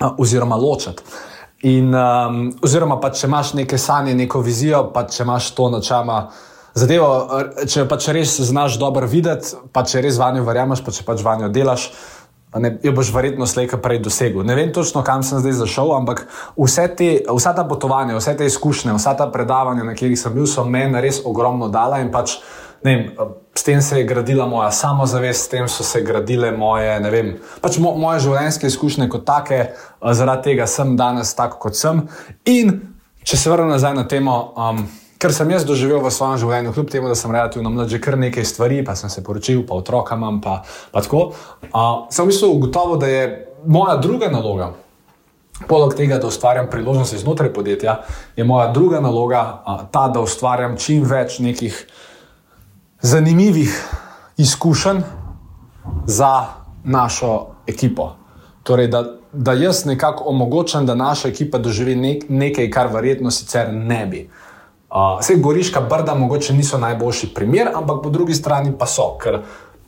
uh, 0.00 0.18
oziroma 0.18 0.56
ločiti. 0.56 1.02
In, 1.66 1.90
um, 1.94 2.44
oziroma, 2.62 3.00
pa, 3.02 3.10
če 3.10 3.26
imaš 3.26 3.56
neke 3.58 3.78
sanje, 3.82 4.14
neko 4.14 4.40
vizijo, 4.46 4.84
pa 4.94 5.02
če 5.10 5.24
imaš 5.24 5.50
to 5.56 5.66
načama 5.74 6.28
zadevo, 6.78 7.08
če 7.66 7.86
pač 7.90 8.06
res 8.14 8.36
znaš 8.46 8.76
dobro 8.78 9.08
videti, 9.10 9.56
pa 9.74 9.82
če 9.82 10.04
res 10.04 10.20
vanjo 10.20 10.44
verjameš, 10.46 10.84
pa 10.86 10.94
če 10.94 11.06
pač 11.06 11.24
vanjo 11.26 11.48
delaš, 11.50 11.88
ne, 12.62 12.72
jo 12.84 12.92
boš 12.94 13.10
verjetno 13.14 13.48
slejka 13.50 13.80
prej 13.82 13.98
dosegel. 14.04 14.44
Ne 14.46 14.54
vem 14.54 14.70
točno, 14.74 15.02
kam 15.06 15.24
sem 15.26 15.42
zdaj 15.42 15.58
zašel, 15.64 15.92
ampak 15.96 16.24
vse 16.54 16.86
te, 16.94 17.10
vsa 17.26 17.56
ta 17.56 17.66
potovanja, 17.68 18.16
vse 18.20 18.36
te 18.38 18.46
izkušnje, 18.46 18.94
vsa 18.94 19.16
ta 19.18 19.26
predavanja, 19.32 19.82
na 19.82 19.96
katerih 19.98 20.20
sem 20.20 20.36
bil, 20.36 20.46
so 20.46 20.64
meni 20.68 21.02
res 21.02 21.22
ogromno 21.26 21.70
dala 21.72 21.98
in 22.04 22.12
pač. 22.14 22.38
Vem, 22.86 23.08
s 23.58 23.62
tem 23.66 23.82
se 23.82 23.98
je 23.98 24.04
gradila 24.06 24.46
moja 24.46 24.70
samozavest, 24.70 25.44
s 25.44 25.48
tem 25.48 25.66
so 25.68 25.82
se 25.82 26.02
gradile 26.06 26.52
moje, 26.54 26.92
vem, 27.10 27.32
pač 27.60 27.80
mo, 27.82 27.96
moje 27.98 28.22
življenjske 28.28 28.70
izkušnje 28.70 29.08
kot 29.10 29.24
take, 29.26 29.58
zaradi 29.98 30.52
tega 30.52 30.68
sem 30.70 30.94
danes 30.96 31.34
tako, 31.34 31.58
kot 31.66 31.78
sem. 31.78 32.04
In 32.46 32.76
če 33.26 33.36
se 33.40 33.50
vrnem 33.50 33.74
nazaj 33.74 33.96
na 33.98 34.06
temo, 34.08 34.38
um, 34.54 34.86
Ker 35.18 35.32
sem 35.34 35.48
jaz 35.50 35.64
doživel 35.66 35.98
v 35.98 36.12
svojem 36.14 36.36
življenju, 36.38 36.72
kljub 36.76 36.90
temu, 36.92 37.08
da 37.10 37.16
sem 37.18 37.32
relativno 37.34 37.72
mlad, 37.74 37.88
že 37.90 37.98
kar 37.98 38.14
nekaj 38.14 38.44
stvari, 38.46 38.84
pa 38.86 38.94
sem 38.94 39.10
se 39.10 39.18
poročil, 39.26 39.64
pa 39.66 39.74
otroka 39.74 40.14
imam, 40.14 40.36
pa, 40.38 40.60
pa 40.94 41.02
tako. 41.02 41.32
Uh, 41.72 42.06
sem 42.14 42.22
v 42.22 42.30
bistvu 42.30 42.52
ugotovil, 42.54 43.00
da 43.02 43.08
je 43.10 43.24
moja 43.66 43.96
druga 43.98 44.28
naloga, 44.30 44.68
poleg 45.66 45.96
tega, 45.98 46.20
da 46.22 46.30
ustvarjam 46.30 46.70
priložnosti 46.70 47.18
znotraj 47.18 47.50
podjetja, 47.50 47.96
je 48.38 48.46
moja 48.46 48.68
druga 48.70 49.02
naloga 49.02 49.42
uh, 49.42 49.82
ta, 49.90 50.06
da 50.06 50.22
ustvarjam 50.22 50.78
čim 50.78 51.02
več 51.02 51.40
nekih 51.42 51.82
zanimivih 53.00 53.84
izkušenj 54.36 55.00
za 56.06 56.46
našo 56.84 57.46
ekipo. 57.66 58.12
Torej, 58.62 58.88
da, 58.88 59.04
da 59.32 59.52
jaz 59.52 59.84
nekako 59.86 60.24
omogočam, 60.26 60.86
da 60.86 60.94
naša 60.94 61.28
ekipa 61.28 61.58
doživi 61.58 61.96
nek, 61.96 62.24
nekaj, 62.28 62.70
kar 62.70 62.92
verjetno 62.92 63.30
sicer 63.30 63.72
ne 63.72 64.06
bi. 64.06 64.28
Vse 65.20 65.34
uh, 65.34 65.40
goriška 65.40 65.80
brda 65.80 66.14
mogoče 66.14 66.54
niso 66.54 66.78
najboljši 66.78 67.34
primer, 67.34 67.68
ampak 67.74 68.02
po 68.02 68.10
drugi 68.10 68.34
strani 68.34 68.72
pa 68.78 68.86
so, 68.86 69.16
ker 69.22 69.40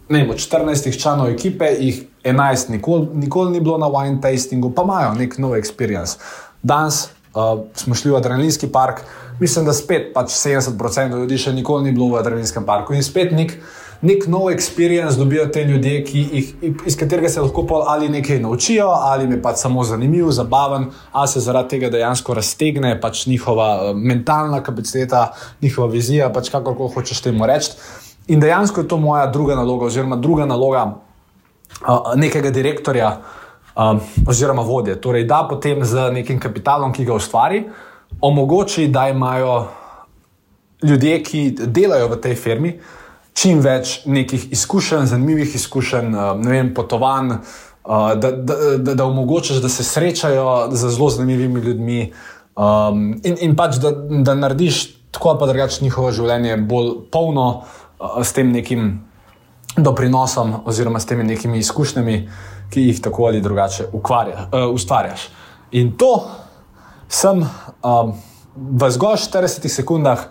ne, 0.09 0.27
od 0.31 0.37
14 0.37 1.01
članov 1.03 1.29
ekipe 1.29 1.65
jih 1.79 2.03
11 2.25 2.71
nikoli 2.71 3.09
nikol 3.13 3.51
ni 3.51 3.61
bilo 3.61 3.79
na 3.79 3.87
wine 3.87 4.21
tastingu, 4.23 4.71
pa 4.71 4.83
imajo 4.83 5.15
nek 5.15 5.39
nov 5.39 5.57
experience. 5.57 6.19
Danes 6.63 7.09
uh, 7.35 7.61
smo 7.75 7.95
šli 7.95 8.11
v 8.11 8.17
adrenalinski 8.17 8.71
park, 8.73 9.05
mislim, 9.41 9.65
da 9.65 9.73
spet 9.73 10.11
pač 10.15 10.35
70% 10.37 11.19
ljudi 11.21 11.39
še 11.39 11.53
nikoli 11.53 11.89
ni 11.89 11.93
bilo 11.97 12.13
v 12.15 12.21
adrenalinskem 12.21 12.67
parku 12.67 12.95
in 12.95 13.03
spet 13.07 13.33
nek 13.37 13.57
nek 14.01 14.25
nov 14.33 14.49
experience 14.49 15.19
dobijo 15.19 15.47
te 15.53 15.65
ljudje, 15.65 16.05
jih, 16.09 16.53
iz 16.87 16.97
katerega 16.97 17.29
se 17.29 17.41
lahko 17.41 17.83
ali 17.87 18.09
nekaj 18.09 18.41
naučijo, 18.41 18.89
ali 18.89 19.29
je 19.29 19.43
pač 19.43 19.57
samo 19.57 19.85
zanimiv, 19.85 20.31
zabaven, 20.31 20.87
ali 21.13 21.29
se 21.29 21.41
zaradi 21.41 21.69
tega 21.69 21.91
dejansko 21.91 22.35
raztegne 22.35 23.01
pač 23.01 23.27
njihova 23.27 23.91
uh, 23.91 23.97
mentalna 23.97 24.63
kapaciteta, 24.63 25.33
njihova 25.63 25.89
vizija, 25.93 26.31
pač 26.33 26.49
kako 26.49 26.89
hočeš 26.95 27.21
temu 27.21 27.47
reči. 27.47 27.77
In 28.29 28.41
dejansko 28.41 28.81
je 28.81 28.89
to 28.89 28.97
moja 28.97 29.27
druga 29.27 29.55
naloga, 29.55 29.87
oziroma 29.87 30.17
druga 30.17 30.47
naloga 30.47 30.85
uh, 30.87 32.15
nekega 32.17 32.51
direktorja 32.51 33.19
uh, 33.77 34.01
oziroma 34.29 34.63
vodje. 34.63 35.01
Torej, 35.01 35.25
da 35.25 35.47
potem 35.51 35.85
z 35.85 36.11
nekim 36.13 36.41
kapitalom, 36.41 36.93
ki 36.93 37.05
ga 37.05 37.15
ustvari, 37.15 37.65
omogoči, 38.21 38.89
da 38.89 39.09
imajo 39.09 39.67
ljudje, 40.83 41.23
ki 41.23 41.43
delajo 41.67 42.09
v 42.09 42.21
tej 42.21 42.35
firmi, 42.35 42.75
čim 43.37 43.61
več 43.65 44.01
nekih 44.07 44.51
izkušenj, 44.53 45.07
zanimivih 45.13 45.55
izkušenj, 45.55 46.15
eh, 46.15 46.31
ne 46.45 46.51
vem, 46.51 46.75
potovanj, 46.75 47.33
eh, 47.33 47.39
da, 48.17 48.31
da, 48.33 48.57
da, 48.79 48.95
da 48.95 49.05
omogočaš, 49.05 49.63
da 49.63 49.69
se 49.69 49.85
srečajo 49.85 50.69
z 50.73 50.89
zelo 50.89 51.11
zanimivimi 51.11 51.61
ljudmi 51.61 52.13
um, 52.57 53.21
in, 53.25 53.37
in 53.41 53.57
pač 53.57 53.77
da, 53.81 53.91
da 53.93 54.35
narediš 54.35 54.87
tako 55.11 55.37
pa 55.39 55.47
drugače 55.47 55.85
njihovo 55.85 56.13
življenje 56.13 56.57
bolj 56.57 56.91
polno 57.11 57.47
uh, 57.99 58.21
s 58.23 58.33
tem 58.33 58.53
nekim 58.53 59.01
doprinosom 59.77 60.55
oziroma 60.65 61.01
s 61.01 61.07
temi 61.07 61.25
nekimi 61.25 61.59
izkušnjami, 61.59 62.29
ki 62.71 62.87
jih 62.89 63.01
tako 63.03 63.27
ali 63.27 63.41
drugače 63.41 63.89
ukvarja, 63.93 64.49
uh, 64.53 64.69
ustvarjaš. 64.75 65.29
In 65.73 65.93
to 65.99 66.31
sem 67.09 67.43
um, 67.43 68.15
v 68.55 68.91
zgolj 68.91 69.27
40 69.27 69.69
sekundah 69.69 70.27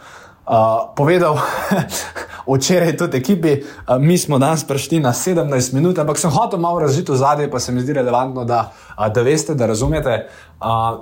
uh, 0.49 0.89
povedal. 0.95 1.37
včeraj 2.55 2.97
tudi 2.97 3.17
ekipi, 3.17 3.57
mi 3.99 4.17
smo 4.17 4.39
danes 4.39 4.63
prišli 4.67 4.99
na 4.99 5.13
17 5.13 5.73
minut, 5.73 5.99
ampak 5.99 6.17
sem 6.17 6.31
hotel 6.31 6.59
malo 6.59 6.79
razžiti 6.79 7.11
v 7.11 7.15
zadje, 7.15 7.49
pa 7.51 7.59
se 7.59 7.71
mi 7.71 7.81
zdi 7.81 7.93
relevantno, 7.93 8.45
da, 8.45 8.71
da 9.13 9.21
veste, 9.21 9.55
da 9.55 9.65
razumete. 9.65 10.27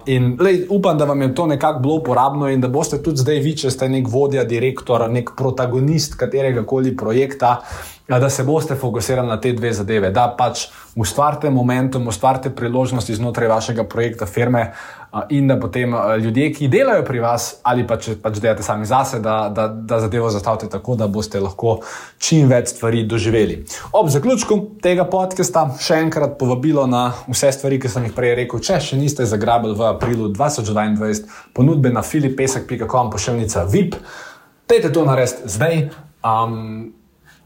In 0.06 0.36
lej, 0.40 0.66
upam, 0.70 0.98
da 0.98 1.06
vam 1.06 1.22
je 1.22 1.36
to 1.36 1.48
nekako 1.48 1.80
bilo 1.80 1.96
uporabno 1.96 2.50
in 2.50 2.62
da 2.62 2.68
boste 2.68 3.02
tudi 3.04 3.18
zdaj 3.18 3.40
vi, 3.40 3.56
če 3.58 3.72
ste 3.72 3.90
nek 3.90 4.10
vodja, 4.10 4.44
direktor, 4.44 5.08
nek 5.10 5.32
protagonist 5.38 6.18
katerega 6.20 6.66
koli 6.66 6.96
projekta. 6.98 7.62
Da 8.08 8.30
se 8.30 8.44
boste 8.44 8.76
fokusirali 8.76 9.28
na 9.28 9.36
te 9.42 9.52
dve 9.52 9.74
zadeve, 9.74 10.12
da 10.16 10.30
pač 10.38 10.70
ustvarite 10.96 11.50
momentum, 11.50 12.08
ustvarite 12.08 12.50
priložnosti 12.56 13.16
znotraj 13.16 13.50
vašega 13.52 13.84
projekta, 13.84 14.26
firme, 14.26 14.72
in 15.30 15.48
da 15.48 15.60
potem 15.60 15.94
ljudje, 16.22 16.52
ki 16.54 16.68
delajo 16.68 17.04
pri 17.06 17.20
vas, 17.20 17.48
ali 17.64 17.86
pa 17.88 17.98
če 18.02 18.18
pač 18.22 18.40
delate 18.44 18.64
sami 18.64 18.86
zase, 18.86 19.20
da, 19.24 19.50
da, 19.54 19.68
da 19.68 20.00
zadevo 20.04 20.30
zastavite 20.34 20.70
tako, 20.72 20.96
da 20.96 21.08
boste 21.08 21.40
lahko 21.40 21.80
čim 22.20 22.50
več 22.50 22.74
stvari 22.76 23.04
doživeli. 23.08 23.60
Ob 23.98 24.10
zaključku 24.14 24.60
tega 24.84 25.08
podcasta 25.10 25.68
še 25.82 26.02
enkrat 26.06 26.38
povabilo 26.40 26.88
na 26.88 27.10
vse 27.28 27.52
stvari, 27.56 27.80
ki 27.82 27.92
sem 27.92 28.08
jih 28.08 28.16
prej 28.16 28.36
rekel. 28.42 28.64
Če 28.64 28.80
še 28.90 29.00
niste 29.00 29.26
zagrabili 29.30 29.78
v 29.78 29.90
aprilu 29.92 30.32
2022 30.36 31.28
ponudbe 31.58 31.94
na 31.94 32.04
filipesek.com 32.06 33.12
pošiljnica 33.14 33.66
VIP, 33.72 33.98
dajte 34.70 34.94
to 34.94 35.06
narediti 35.08 35.56
zdaj. 35.58 35.88
Um, 36.28 36.94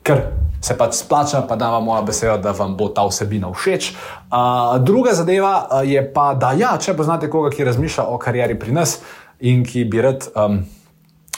ker 0.08 0.24
se 0.62 0.78
pač 0.78 1.00
splača, 1.02 1.41
pa 1.50 1.56
da 1.56 1.71
vam 1.74 1.88
moja 1.89 2.02
beseda, 2.06 2.38
da 2.38 2.54
vam 2.58 2.76
bo 2.78 2.89
ta 2.93 3.06
vsebina 3.08 3.50
všeč. 3.54 3.93
Uh, 4.30 4.78
druga 4.84 5.13
zadeva 5.17 5.82
je 5.86 6.04
pa, 6.13 6.34
da 6.34 6.54
ja, 6.58 6.76
če 6.78 6.93
poznate 6.97 7.30
koga, 7.30 7.50
ki 7.54 7.65
razmišlja 7.67 8.06
o 8.06 8.19
karieri 8.21 8.60
pri 8.60 8.78
nas 8.78 9.00
in 9.39 9.65
ki 9.65 9.86
bi 9.89 10.06
rad. 10.06 10.30
Um, 10.36 10.63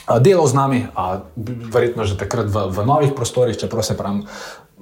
Delal 0.04 0.44
z 0.44 0.52
nami, 0.52 0.78
verjetno 1.72 2.04
že 2.04 2.20
takrat 2.20 2.52
v, 2.52 2.68
v 2.68 2.84
novih 2.84 3.16
prostorih, 3.16 3.56
čeprav 3.56 3.80
se 3.80 3.96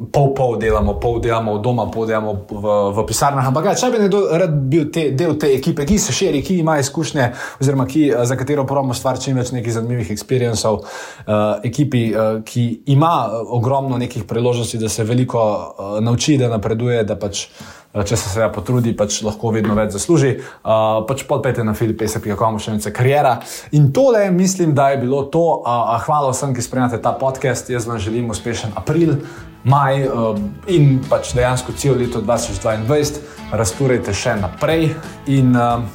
pravi, 0.02 0.10
pol-pol 0.10 0.58
delamo, 0.58 0.98
pol 0.98 1.20
delamo 1.20 1.52
od 1.52 1.62
doma, 1.62 1.86
pol 1.90 2.06
delamo 2.06 2.46
v, 2.50 2.92
v 2.92 3.06
pisarnah. 3.06 3.46
Ampak, 3.46 3.64
ja, 3.64 3.74
če 3.74 3.90
bi 3.90 3.98
nekdo 4.02 4.26
rad 4.30 4.54
bil 4.70 4.90
te, 4.90 5.10
del 5.12 5.36
te 5.38 5.52
ekipe, 5.54 5.84
ki 5.86 5.98
se 5.98 6.12
širi, 6.12 6.42
ki 6.42 6.58
ima 6.62 6.78
izkušnje, 6.78 7.32
oziroma 7.60 7.86
ki, 7.86 8.08
eh, 8.10 8.24
za 8.24 8.36
katero 8.36 8.66
pravimo 8.66 8.94
stvar, 8.94 9.20
čim 9.20 9.36
več 9.36 9.52
nekih 9.52 9.72
zanimivih 9.72 10.10
experiencev, 10.12 10.82
uh, 10.82 11.60
ekipi, 11.64 12.12
uh, 12.14 12.40
ki 12.44 12.82
ima 12.86 13.30
ogromno 13.52 13.98
nekih 13.98 14.24
priložnosti, 14.24 14.78
da 14.78 14.88
se 14.88 15.04
veliko 15.04 15.42
uh, 15.42 16.00
nauči, 16.00 16.38
da 16.38 16.50
napreduje, 16.52 17.04
da 17.04 17.16
pač. 17.16 17.46
Če 17.92 18.16
se 18.16 18.30
seveda 18.32 18.46
potrudi, 18.48 18.94
pač 18.96 19.18
lahko 19.20 19.50
vedno 19.52 19.74
več 19.76 19.90
zasluži. 19.92 20.30
Uh, 20.40 21.02
pač 21.04 21.26
podpete 21.28 21.60
na 21.60 21.74
filipese.com, 21.76 22.56
še 22.56 22.78
nekaj 22.78 22.94
karijera. 22.96 23.34
In 23.76 23.90
tole, 23.92 24.24
mislim, 24.32 24.72
da 24.72 24.88
je 24.94 25.02
bilo 25.04 25.26
to. 25.28 25.60
Uh, 25.60 25.92
hvala 26.06 26.32
vsem, 26.32 26.56
ki 26.56 26.64
spremljate 26.64 27.02
ta 27.04 27.12
podcast. 27.12 27.68
Jaz 27.68 27.84
vam 27.84 28.00
želim 28.00 28.32
uspešen 28.32 28.72
april 28.80 29.18
maj 29.64 30.06
um, 30.08 30.50
in 30.66 30.98
pač 31.08 31.34
dejansko 31.36 31.72
celo 31.78 32.00
leto 32.00 32.22
2022, 32.22 33.22
razturajte 33.52 34.14
še 34.14 34.36
naprej. 34.42 34.90
In 35.30 35.54
um, 35.56 35.86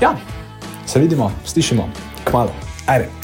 ja, 0.00 0.14
se 0.86 1.02
vidimo, 1.02 1.32
slišimo, 1.44 1.88
kmalo. 2.24 2.54
Ajde. 2.86 3.23